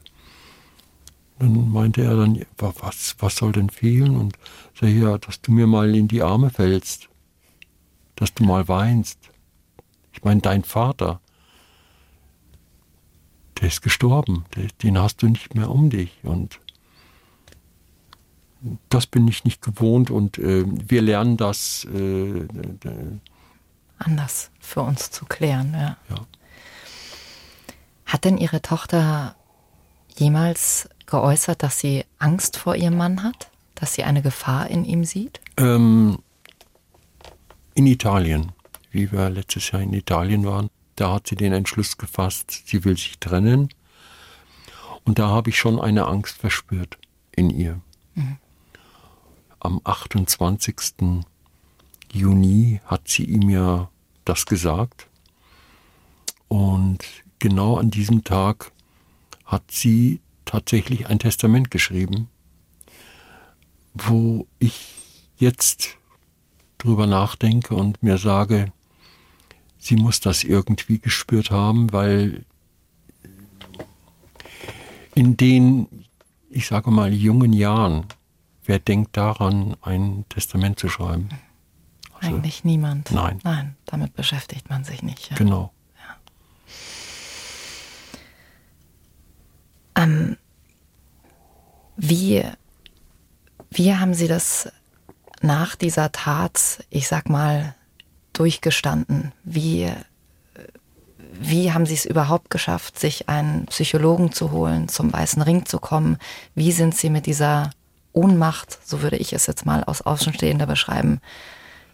[1.40, 4.16] dann meinte er dann, was, was soll denn fehlen?
[4.16, 4.38] Und
[4.80, 7.10] sage ja, dass du mir mal in die Arme fällst,
[8.16, 9.20] dass du mal weinst.
[10.14, 11.22] Ich meine, dein Vater,
[13.60, 14.46] der ist gestorben,
[14.84, 16.12] den hast du nicht mehr um dich.
[16.24, 16.60] Und
[18.90, 22.48] das bin ich nicht gewohnt und äh, wir lernen das äh,
[23.98, 25.74] anders für uns zu klären.
[25.74, 25.98] Ja.
[26.10, 26.26] ja.
[28.06, 29.36] Hat denn Ihre Tochter
[30.16, 35.04] jemals geäußert, dass sie Angst vor ihrem Mann hat, dass sie eine Gefahr in ihm
[35.04, 35.42] sieht?
[35.58, 36.20] Ähm,
[37.74, 38.52] in Italien,
[38.92, 42.98] wie wir letztes Jahr in Italien waren, da hat sie den Entschluss gefasst, sie will
[42.98, 43.70] sich trennen.
[45.04, 46.98] Und da habe ich schon eine Angst verspürt
[47.32, 47.82] in ihr.
[48.14, 48.38] Mhm
[49.62, 51.24] am 28.
[52.12, 53.90] Juni hat sie ihm ja
[54.26, 55.08] das gesagt.
[56.48, 57.06] Und
[57.40, 58.72] genau an diesem Tag
[59.46, 62.28] hat sie tatsächlich ein Testament geschrieben,
[63.94, 64.90] wo ich
[65.38, 65.98] jetzt
[66.78, 68.74] drüber nachdenke und mir sage,
[69.78, 72.46] sie muss das irgendwie gespürt haben, weil
[75.14, 75.88] in den,
[76.50, 78.06] ich sage mal, jungen Jahren,
[78.72, 81.28] wer denkt daran, ein Testament zu schreiben?
[82.22, 83.12] Also, Eigentlich niemand.
[83.12, 83.42] Nein.
[83.44, 85.30] Nein, damit beschäftigt man sich nicht.
[85.30, 85.36] Ja.
[85.36, 85.74] Genau.
[89.96, 90.04] Ja.
[90.04, 90.38] Ähm,
[91.98, 92.46] wie,
[93.72, 94.72] wie haben Sie das
[95.42, 97.76] nach dieser Tat, ich sag mal,
[98.32, 99.34] durchgestanden?
[99.44, 99.92] Wie,
[101.34, 105.78] wie haben Sie es überhaupt geschafft, sich einen Psychologen zu holen, zum Weißen Ring zu
[105.78, 106.18] kommen?
[106.56, 107.72] Wie sind Sie mit dieser
[108.14, 111.20] Ohnmacht, so würde ich es jetzt mal aus Außenstehender beschreiben,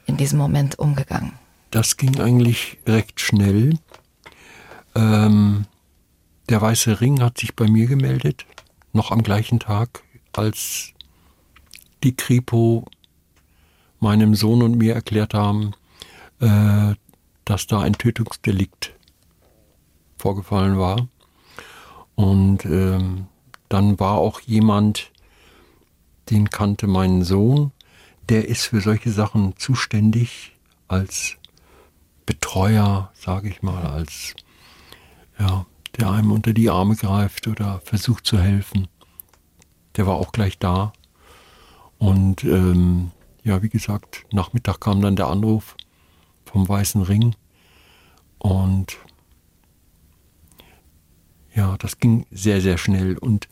[0.05, 1.33] in diesem Moment umgegangen?
[1.71, 3.77] Das ging eigentlich recht schnell.
[4.95, 5.65] Ähm,
[6.49, 8.45] der Weiße Ring hat sich bei mir gemeldet,
[8.93, 10.03] noch am gleichen Tag,
[10.33, 10.93] als
[12.03, 12.85] die Kripo
[13.99, 15.73] meinem Sohn und mir erklärt haben,
[16.39, 16.93] äh,
[17.45, 18.93] dass da ein Tötungsdelikt
[20.17, 21.07] vorgefallen war.
[22.15, 23.27] Und ähm,
[23.69, 25.11] dann war auch jemand,
[26.29, 27.71] den kannte mein Sohn,
[28.29, 30.53] der ist für solche Sachen zuständig
[30.87, 31.37] als
[32.25, 34.35] Betreuer, sage ich mal, als
[35.39, 35.65] ja,
[35.97, 38.87] der einem unter die Arme greift oder versucht zu helfen.
[39.95, 40.93] Der war auch gleich da.
[41.97, 43.11] Und ähm,
[43.43, 45.75] ja, wie gesagt, Nachmittag kam dann der Anruf
[46.45, 47.35] vom Weißen Ring.
[48.37, 48.97] Und
[51.55, 53.17] ja, das ging sehr, sehr schnell.
[53.17, 53.47] Und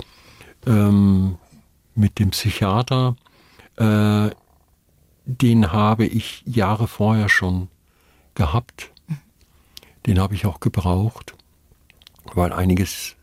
[0.67, 1.37] ähm,
[1.95, 3.15] mit dem Psychiater,
[3.77, 4.29] äh,
[5.25, 7.69] den habe ich Jahre vorher schon
[8.35, 8.91] gehabt.
[10.05, 11.33] Den habe ich auch gebraucht,
[12.33, 13.15] weil einiges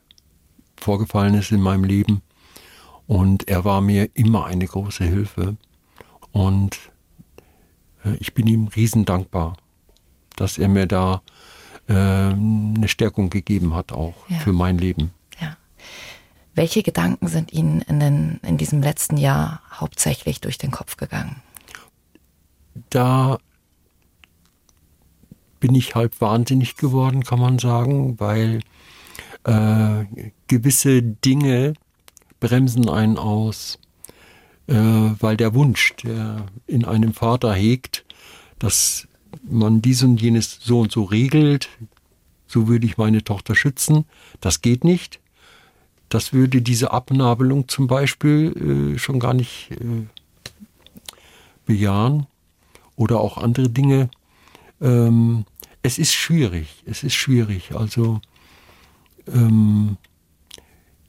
[0.77, 2.23] vorgefallen ist in meinem Leben.
[3.07, 5.57] Und er war mir immer eine große Hilfe.
[6.33, 6.79] Und
[8.05, 9.57] äh, ich bin ihm riesen dankbar,
[10.35, 11.23] dass er mir da
[11.89, 14.39] äh, eine Stärkung gegeben hat, auch ja.
[14.39, 15.13] für mein Leben.
[16.55, 21.43] Welche Gedanken sind Ihnen in, den, in diesem letzten Jahr hauptsächlich durch den Kopf gegangen?
[22.91, 23.39] Da
[25.61, 28.61] bin ich halb wahnsinnig geworden, kann man sagen, weil
[29.45, 30.05] äh,
[30.49, 31.75] gewisse Dinge
[32.41, 33.79] bremsen einen aus
[34.67, 38.05] äh, weil der Wunsch, der in einem Vater hegt,
[38.59, 39.09] dass
[39.43, 41.69] man dies und jenes so und so regelt,
[42.47, 44.05] so würde ich meine Tochter schützen,
[44.41, 45.21] das geht nicht.
[46.13, 50.07] Das würde diese Abnabelung zum Beispiel äh, schon gar nicht äh,
[51.65, 52.27] bejahen
[52.97, 54.11] oder auch andere Dinge.
[54.81, 55.45] Ähm,
[55.83, 57.75] es ist schwierig, es ist schwierig.
[57.75, 58.21] Also
[59.27, 59.97] ähm,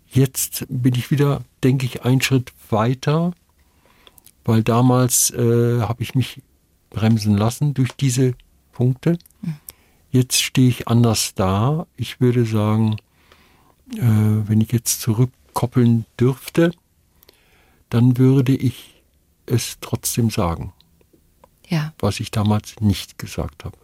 [0.08, 3.34] jetzt bin ich wieder, denke ich, einen Schritt weiter
[4.46, 6.42] weil damals äh, habe ich mich
[6.90, 8.36] bremsen lassen durch diese
[8.72, 9.18] Punkte.
[10.12, 11.88] Jetzt stehe ich anders da.
[11.96, 12.98] Ich würde sagen,
[13.98, 16.72] äh, wenn ich jetzt zurückkoppeln dürfte,
[17.90, 19.02] dann würde ich
[19.46, 20.74] es trotzdem sagen.
[21.68, 21.94] Ja.
[22.00, 23.78] Was ich damals nicht gesagt habe.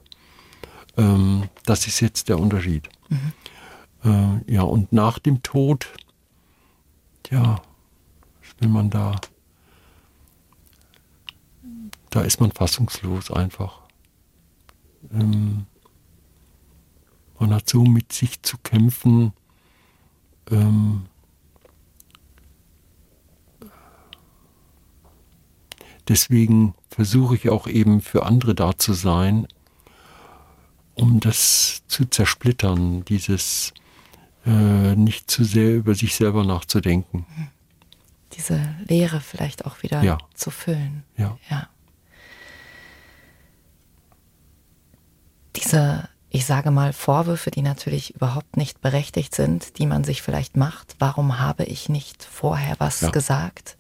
[0.98, 2.90] Ähm, das ist jetzt der Unterschied.
[3.10, 3.34] Mhm.
[4.04, 5.88] Äh, ja, und nach dem Tod,
[7.30, 7.62] ja,
[8.42, 9.16] was will man da
[12.10, 13.82] da ist man fassungslos einfach.
[15.12, 15.66] Ähm,
[17.40, 19.34] man hat so mit sich zu kämpfen.
[20.52, 21.06] Ähm,
[26.08, 29.48] deswegen versuche ich auch eben für andere da zu sein,
[30.96, 33.74] um das zu zersplittern, dieses
[34.46, 37.26] äh, nicht zu sehr über sich selber nachzudenken.
[38.34, 40.18] Diese Leere vielleicht auch wieder ja.
[40.34, 41.04] zu füllen.
[41.18, 41.38] Ja.
[41.50, 41.70] ja.
[45.60, 50.58] diese, ich sage mal, Vorwürfe, die natürlich überhaupt nicht berechtigt sind, die man sich vielleicht
[50.58, 50.96] macht.
[51.00, 53.10] Warum habe ich nicht vorher was ja.
[53.10, 53.78] gesagt?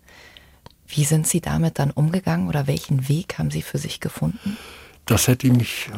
[0.88, 4.58] Wie sind Sie damit dann umgegangen oder welchen Weg haben Sie für sich gefunden?
[5.06, 5.89] Das hätte mich.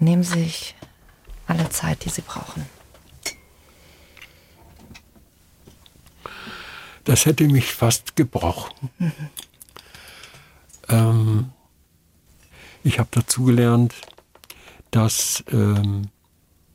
[0.00, 0.74] Nehmen Sie sich
[1.46, 2.66] alle Zeit, die Sie brauchen.
[7.04, 8.90] Das hätte mich fast gebrochen.
[8.98, 9.12] Mhm.
[10.88, 11.52] Ähm,
[12.86, 13.94] ich habe dazugelernt,
[14.92, 16.08] dass ähm,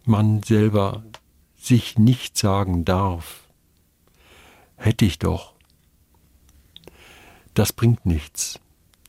[0.04, 1.04] man selber
[1.58, 3.48] sich nicht sagen darf,
[4.76, 5.54] hätte ich doch.
[7.54, 8.60] Das bringt nichts.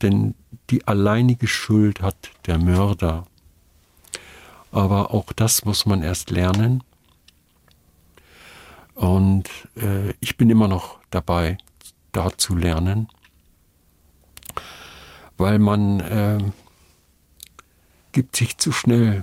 [0.01, 0.35] denn
[0.71, 3.25] die alleinige Schuld hat der Mörder.
[4.73, 6.83] Aber auch das muss man erst lernen.
[8.95, 11.59] Und äh, ich bin immer noch dabei,
[12.11, 13.09] da zu lernen,
[15.37, 16.39] weil man äh,
[18.13, 19.23] gibt sich zu schnell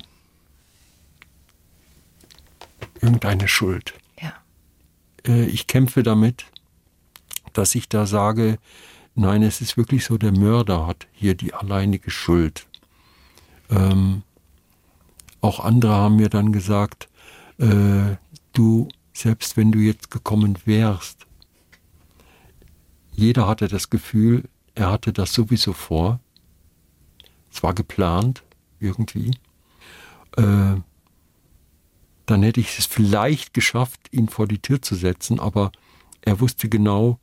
[3.02, 3.94] irgendeine Schuld.
[4.22, 4.34] Ja.
[5.26, 6.46] Äh, ich kämpfe damit,
[7.54, 8.58] dass ich da sage,
[9.16, 12.68] nein, es ist wirklich so, der Mörder hat hier die alleinige Schuld.
[13.70, 14.24] Ähm,
[15.42, 17.08] auch andere haben mir dann gesagt,
[17.58, 18.16] äh,
[18.54, 21.26] du, selbst wenn du jetzt gekommen wärst,
[23.12, 24.44] jeder hatte das Gefühl,
[24.76, 26.20] er hatte das sowieso vor.
[27.52, 28.44] Es war geplant,
[28.80, 29.32] irgendwie.
[30.38, 30.76] Äh,
[32.26, 35.72] dann hätte ich es vielleicht geschafft, ihn vor die Tür zu setzen, aber
[36.22, 37.18] er wusste genau,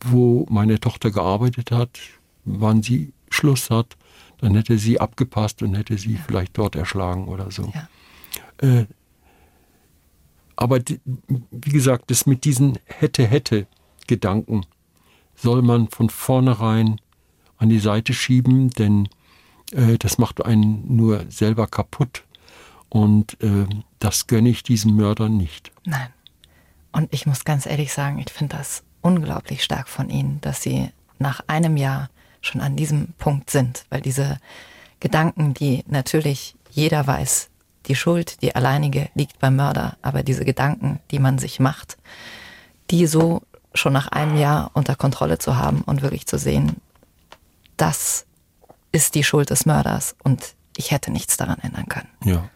[0.00, 1.98] wo meine Tochter gearbeitet hat,
[2.44, 3.96] wann sie Schluss hat,
[4.38, 6.20] dann hätte sie abgepasst und hätte sie ja.
[6.26, 7.72] vielleicht dort erschlagen oder so.
[7.74, 7.88] Ja.
[8.80, 8.86] Äh,
[10.56, 11.00] aber die,
[11.50, 13.66] wie gesagt, das mit diesen hätte, hätte
[14.06, 14.66] Gedanken
[15.34, 17.00] soll man von vornherein
[17.56, 19.08] an die Seite schieben, denn
[19.72, 22.24] äh, das macht einen nur selber kaputt.
[22.88, 23.66] Und äh,
[23.98, 25.70] das gönne ich diesem Mörder nicht.
[25.84, 26.08] Nein.
[26.92, 30.90] Und ich muss ganz ehrlich sagen, ich finde das unglaublich stark von Ihnen, dass Sie
[31.18, 32.10] nach einem Jahr
[32.40, 34.38] schon an diesem Punkt sind, weil diese
[34.98, 37.48] Gedanken, die natürlich jeder weiß,
[37.86, 41.96] die Schuld, die alleinige liegt beim Mörder, aber diese Gedanken, die man sich macht,
[42.90, 43.42] die so
[43.72, 46.76] schon nach einem Jahr unter Kontrolle zu haben und wirklich zu sehen,
[47.76, 48.26] das
[48.92, 52.08] ist die Schuld des Mörders und ich hätte nichts daran ändern können.
[52.24, 52.48] Ja.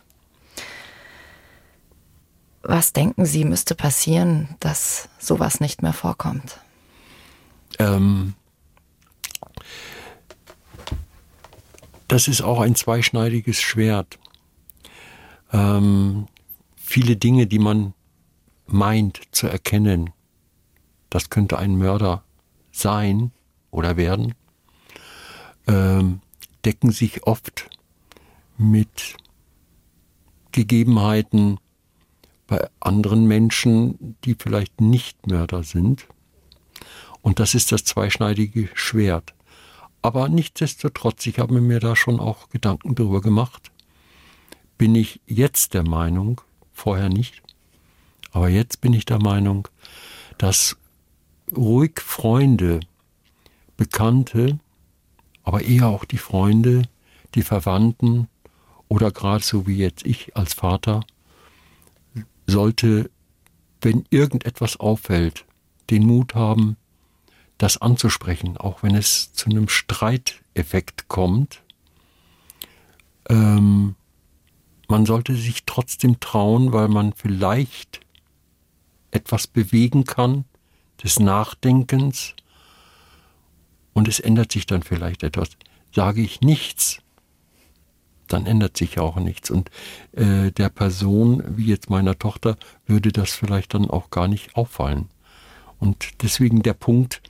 [2.62, 6.60] Was denken Sie, müsste passieren, dass sowas nicht mehr vorkommt?
[7.78, 8.34] Ähm,
[12.08, 14.18] das ist auch ein zweischneidiges Schwert.
[15.52, 16.26] Ähm,
[16.76, 17.92] viele Dinge, die man
[18.66, 20.10] meint zu erkennen,
[21.10, 22.24] das könnte ein Mörder
[22.72, 23.30] sein
[23.70, 24.34] oder werden,
[25.66, 26.20] ähm,
[26.64, 27.68] decken sich oft
[28.56, 29.16] mit
[30.52, 31.58] Gegebenheiten,
[32.46, 36.06] bei anderen Menschen, die vielleicht nicht Mörder sind.
[37.22, 39.34] Und das ist das zweischneidige Schwert.
[40.02, 43.70] Aber nichtsdestotrotz, ich habe mir da schon auch Gedanken darüber gemacht,
[44.76, 46.42] bin ich jetzt der Meinung,
[46.72, 47.42] vorher nicht,
[48.32, 49.68] aber jetzt bin ich der Meinung,
[50.36, 50.76] dass
[51.56, 52.80] ruhig Freunde,
[53.76, 54.58] Bekannte,
[55.44, 56.82] aber eher auch die Freunde,
[57.34, 58.28] die Verwandten
[58.88, 61.00] oder gerade so wie jetzt ich als Vater
[62.46, 63.10] sollte,
[63.80, 65.44] wenn irgendetwas auffällt,
[65.90, 66.76] den Mut haben,
[67.58, 71.62] das anzusprechen, auch wenn es zu einem Streiteffekt kommt.
[73.28, 73.94] Ähm,
[74.88, 78.00] man sollte sich trotzdem trauen, weil man vielleicht
[79.10, 80.44] etwas bewegen kann,
[81.02, 82.34] des Nachdenkens,
[83.94, 85.50] und es ändert sich dann vielleicht etwas.
[85.92, 86.98] Sage ich nichts,
[88.28, 89.50] dann ändert sich ja auch nichts.
[89.50, 89.70] Und
[90.12, 95.08] äh, der Person, wie jetzt meiner Tochter, würde das vielleicht dann auch gar nicht auffallen.
[95.78, 97.22] Und deswegen der Punkt,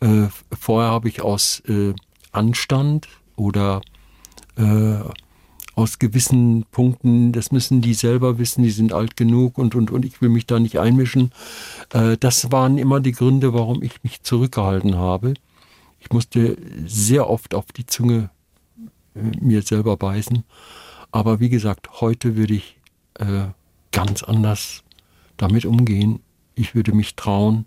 [0.00, 0.28] äh,
[0.58, 1.94] vorher habe ich aus äh,
[2.32, 3.82] Anstand oder
[4.56, 5.00] äh,
[5.74, 10.04] aus gewissen Punkten, das müssen die selber wissen, die sind alt genug und, und, und
[10.04, 11.30] ich will mich da nicht einmischen.
[11.92, 15.34] Äh, das waren immer die Gründe, warum ich mich zurückgehalten habe.
[16.08, 16.56] Ich musste
[16.86, 18.30] sehr oft auf die Zunge
[19.12, 20.42] mir selber beißen.
[21.10, 22.78] Aber wie gesagt, heute würde ich
[23.18, 23.48] äh,
[23.92, 24.84] ganz anders
[25.36, 26.20] damit umgehen.
[26.54, 27.66] Ich würde mich trauen.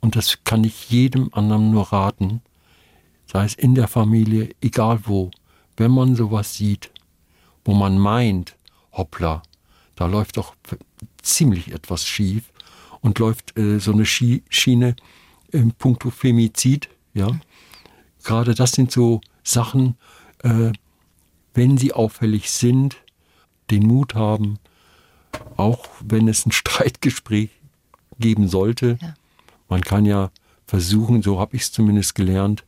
[0.00, 2.42] Und das kann ich jedem anderen nur raten,
[3.26, 5.30] sei es in der Familie, egal wo,
[5.76, 6.90] wenn man sowas sieht,
[7.64, 8.56] wo man meint,
[8.90, 9.44] hoppla,
[9.94, 10.56] da läuft doch
[11.22, 12.52] ziemlich etwas schief
[13.00, 14.96] und läuft äh, so eine Schiene
[15.52, 17.28] im Punkto Femizid, ja.
[18.22, 19.96] Gerade das sind so Sachen,
[20.42, 20.72] äh,
[21.52, 22.96] wenn sie auffällig sind,
[23.70, 24.58] den Mut haben,
[25.56, 27.50] auch wenn es ein Streitgespräch
[28.18, 28.98] geben sollte.
[29.00, 29.14] Ja.
[29.68, 30.30] Man kann ja
[30.66, 32.64] versuchen, so habe ich es zumindest gelernt,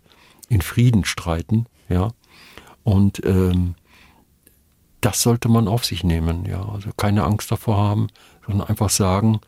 [0.48, 2.12] in Frieden streiten, ja.
[2.84, 3.74] Und ähm,
[5.00, 6.64] das sollte man auf sich nehmen, ja.
[6.68, 8.08] Also keine Angst davor haben,
[8.46, 9.40] sondern einfach sagen,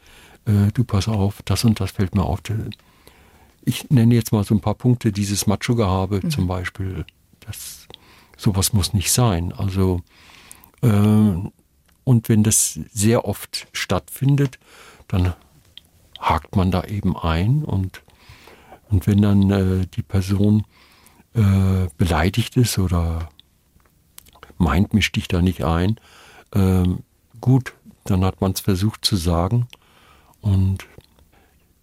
[0.45, 2.41] äh, du pass auf, das und das fällt mir auf.
[3.69, 6.31] Ich nenne jetzt mal so ein paar Punkte, dieses Macho-Gehabe mhm.
[6.31, 7.05] zum Beispiel.
[7.41, 7.87] Das
[8.37, 9.53] sowas muss nicht sein.
[9.53, 10.01] Also
[10.81, 10.89] äh,
[12.05, 14.59] und wenn das sehr oft stattfindet,
[15.09, 15.35] dann
[16.19, 18.03] hakt man da eben ein und
[18.91, 20.65] Und wenn dann äh, die Person
[21.35, 23.29] äh, beleidigt ist oder
[24.57, 26.01] meint, misch dich da nicht ein,
[26.55, 27.01] ähm,
[27.41, 29.69] gut, dann hat man es versucht zu sagen.
[30.41, 30.87] Und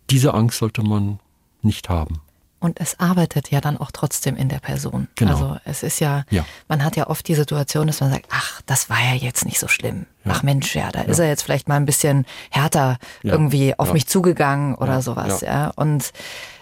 [0.10, 1.20] diese Angst sollte man
[1.66, 2.22] nicht haben.
[2.60, 5.08] Und es arbeitet ja dann auch trotzdem in der Person.
[5.16, 5.32] Genau.
[5.34, 6.46] Also es ist ja, Ja.
[6.68, 9.60] man hat ja oft die Situation, dass man sagt, ach, das war ja jetzt nicht
[9.60, 10.08] so schlimm.
[10.24, 10.32] Ja.
[10.36, 13.34] Ach Mensch, ja, da ist er jetzt vielleicht mal ein bisschen härter Ja.
[13.34, 13.94] irgendwie auf Ja.
[13.94, 15.02] mich zugegangen oder Ja.
[15.02, 15.48] sowas, ja.
[15.66, 15.72] Ja.
[15.76, 16.12] Und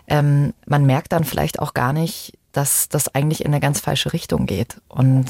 [0.07, 4.11] ähm, man merkt dann vielleicht auch gar nicht, dass das eigentlich in eine ganz falsche
[4.11, 4.81] Richtung geht.
[4.89, 5.27] Und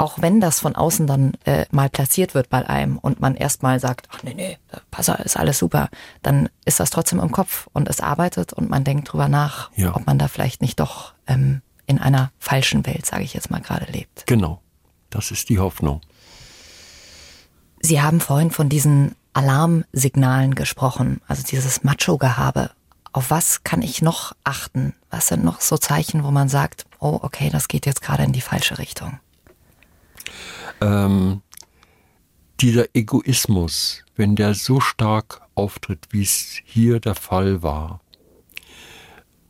[0.00, 3.78] auch wenn das von außen dann äh, mal platziert wird bei einem und man erstmal
[3.80, 4.56] sagt, ach nee, nee,
[4.90, 5.90] pass auf, ist alles super,
[6.22, 9.94] dann ist das trotzdem im Kopf und es arbeitet und man denkt drüber nach, Ja.
[9.94, 13.60] ob man da vielleicht nicht doch ähm, in einer falschen Welt, sage ich jetzt mal
[13.60, 14.26] gerade, lebt.
[14.26, 14.62] Genau,
[15.10, 16.00] das ist die Hoffnung.
[17.80, 22.70] Sie haben vorhin von diesen Alarmsignalen gesprochen, also dieses Macho-Gehabe.
[23.12, 24.94] Auf was kann ich noch achten?
[25.10, 28.32] Was sind noch so Zeichen, wo man sagt, oh, okay, das geht jetzt gerade in
[28.32, 29.18] die falsche Richtung?
[30.80, 31.42] Ähm,
[32.60, 38.00] dieser Egoismus, wenn der so stark auftritt, wie es hier der Fall war,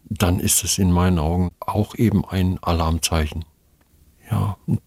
[0.04, 3.44] dann ist es in meinen Augen auch eben ein Alarmzeichen.
[4.30, 4.80] Ja, und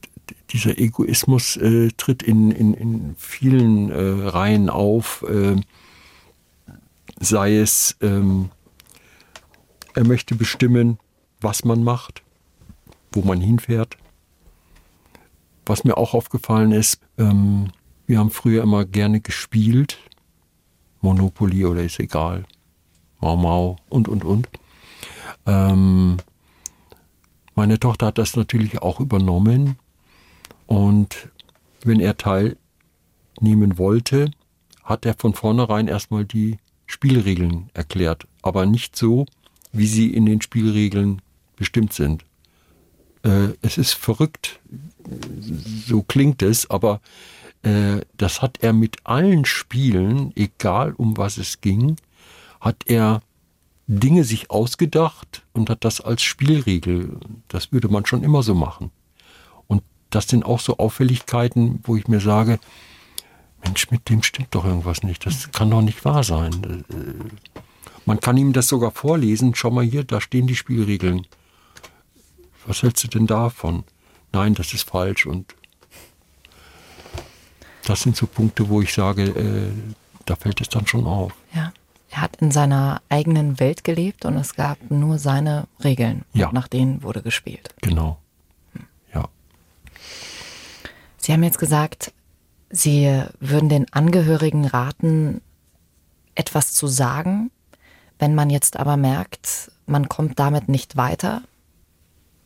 [0.51, 5.55] dieser Egoismus äh, tritt in, in, in vielen äh, Reihen auf, äh,
[7.19, 8.51] sei es, ähm,
[9.95, 10.99] er möchte bestimmen,
[11.41, 12.23] was man macht,
[13.11, 13.97] wo man hinfährt,
[15.65, 17.69] was mir auch aufgefallen ist, ähm,
[18.05, 19.97] wir haben früher immer gerne gespielt.
[21.01, 22.45] Monopoly oder ist egal.
[23.19, 24.49] Mau Mau und, und, und.
[25.45, 26.17] Ähm,
[27.55, 29.77] meine Tochter hat das natürlich auch übernommen.
[30.65, 31.29] Und
[31.83, 32.57] wenn er teilnehmen
[33.77, 34.31] wollte,
[34.83, 38.27] hat er von vornherein erstmal die Spielregeln erklärt.
[38.41, 39.25] Aber nicht so,
[39.71, 41.21] wie sie in den Spielregeln
[41.55, 42.25] bestimmt sind.
[43.23, 44.59] Äh, es ist verrückt,
[45.85, 47.01] so klingt es, aber
[47.63, 51.97] äh, das hat er mit allen Spielen, egal um was es ging,
[52.59, 53.21] hat er
[53.87, 57.19] Dinge sich ausgedacht und hat das als Spielregel.
[57.47, 58.91] Das würde man schon immer so machen.
[59.67, 62.59] Und das sind auch so Auffälligkeiten, wo ich mir sage,
[63.63, 65.25] Mensch, mit dem stimmt doch irgendwas nicht.
[65.25, 66.83] Das kann doch nicht wahr sein.
[66.89, 67.59] Äh,
[68.05, 69.55] Man kann ihm das sogar vorlesen.
[69.55, 71.25] Schau mal hier, da stehen die Spielregeln.
[72.65, 73.83] Was hältst du denn davon?
[74.31, 75.25] Nein, das ist falsch.
[75.25, 75.55] Und
[77.85, 79.71] das sind so Punkte, wo ich sage, äh,
[80.25, 81.33] da fällt es dann schon auf.
[81.53, 81.71] Ja.
[82.09, 86.25] Er hat in seiner eigenen Welt gelebt und es gab nur seine Regeln.
[86.33, 86.51] Ja.
[86.51, 87.73] Nach denen wurde gespielt.
[87.81, 88.19] Genau.
[89.15, 89.29] Ja.
[91.17, 92.13] Sie haben jetzt gesagt,
[92.69, 95.41] Sie würden den Angehörigen raten,
[96.33, 97.51] etwas zu sagen.
[98.17, 101.43] Wenn man jetzt aber merkt, man kommt damit nicht weiter,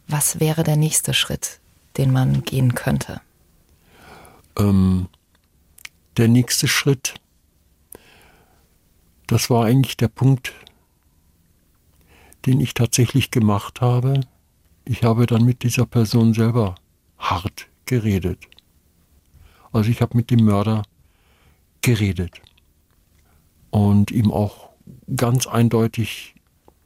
[0.07, 1.59] was wäre der nächste Schritt,
[1.97, 3.21] den man gehen könnte?
[4.57, 5.07] Ähm,
[6.15, 7.15] der nächste Schritt,
[9.27, 10.53] das war eigentlich der Punkt,
[12.45, 14.21] den ich tatsächlich gemacht habe.
[14.85, 16.75] Ich habe dann mit dieser Person selber
[17.17, 18.39] hart geredet.
[19.71, 20.83] Also ich habe mit dem Mörder
[21.81, 22.41] geredet
[23.69, 24.69] und ihm auch
[25.15, 26.35] ganz eindeutig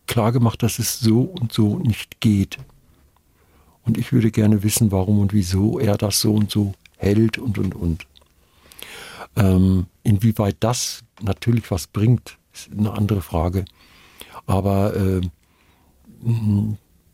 [0.08, 2.58] klargemacht, dass es so und so nicht geht.
[3.86, 7.58] Und ich würde gerne wissen, warum und wieso er das so und so hält und
[7.58, 8.06] und und.
[9.36, 13.66] Ähm, inwieweit das natürlich was bringt, ist eine andere Frage.
[14.46, 15.22] Aber äh,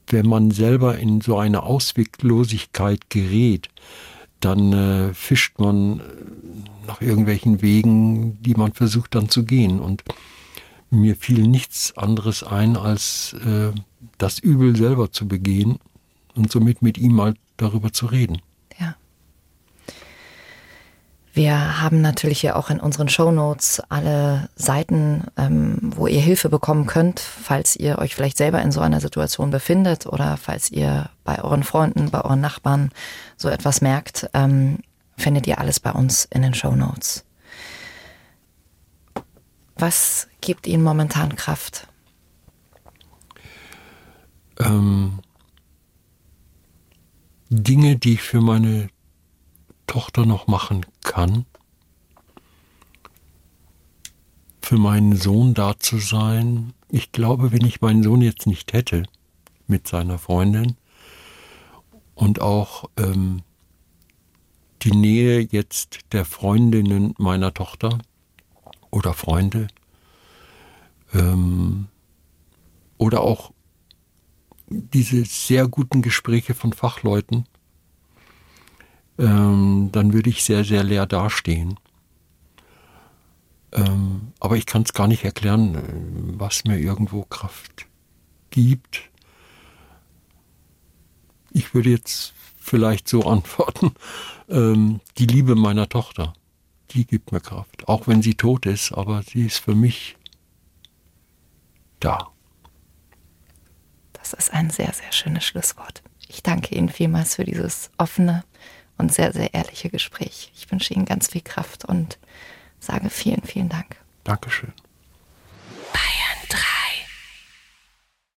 [0.09, 3.70] wenn man selber in so eine Ausweglosigkeit gerät,
[4.39, 6.03] dann äh, fischt man äh,
[6.88, 9.80] nach irgendwelchen Wegen, die man versucht dann zu gehen.
[9.80, 10.03] Und
[10.89, 13.72] mir fiel nichts anderes ein, als äh,
[14.18, 15.80] das Übel selber zu begehen
[16.38, 18.41] und somit mit ihm mal darüber zu reden.
[18.79, 18.95] Ja.
[21.33, 26.88] Wir haben natürlich ja auch in unseren Shownotes alle Seiten, ähm, wo ihr Hilfe bekommen
[26.88, 31.43] könnt, falls ihr euch vielleicht selber in so einer Situation befindet oder falls ihr bei
[31.43, 32.91] euren Freunden, bei euren Nachbarn
[33.35, 34.79] so etwas merkt, ähm,
[35.15, 37.23] findet ihr alles bei uns in den Shownotes.
[39.75, 41.88] Was gibt Ihnen momentan Kraft?
[44.59, 45.19] Ähm,
[47.49, 48.89] Dinge, die ich für meine
[49.85, 51.45] Tochter noch machen kann,
[54.61, 56.73] für meinen Sohn da zu sein.
[56.89, 59.03] Ich glaube, wenn ich meinen Sohn jetzt nicht hätte
[59.65, 60.75] mit seiner Freundin
[62.15, 63.43] und auch ähm,
[64.81, 67.99] die Nähe jetzt der Freundinnen meiner Tochter
[68.91, 69.67] oder Freunde,
[71.13, 71.87] ähm,
[72.97, 73.51] oder auch
[74.70, 77.45] diese sehr guten Gespräche von Fachleuten,
[79.18, 81.80] ähm, dann würde ich sehr, sehr leer dastehen.
[83.72, 85.82] Ähm, aber ich kann es gar nicht erklären, äh,
[86.39, 87.86] was mir irgendwo Kraft
[88.49, 89.09] gibt.
[91.51, 93.93] Ich würde jetzt vielleicht so antworten,
[94.49, 96.34] ähm, die Liebe meiner Tochter,
[96.91, 97.88] die gibt mir Kraft.
[97.88, 100.18] Auch wenn sie tot ist, aber sie ist für mich
[101.99, 102.32] da.
[104.32, 106.03] Das ist ein sehr, sehr schönes Schlusswort.
[106.28, 108.43] Ich danke Ihnen vielmals für dieses offene
[108.97, 110.51] und sehr, sehr ehrliche Gespräch.
[110.53, 112.17] Ich wünsche Ihnen ganz viel Kraft und
[112.78, 113.95] sage vielen, vielen Dank.
[114.25, 114.73] Dankeschön.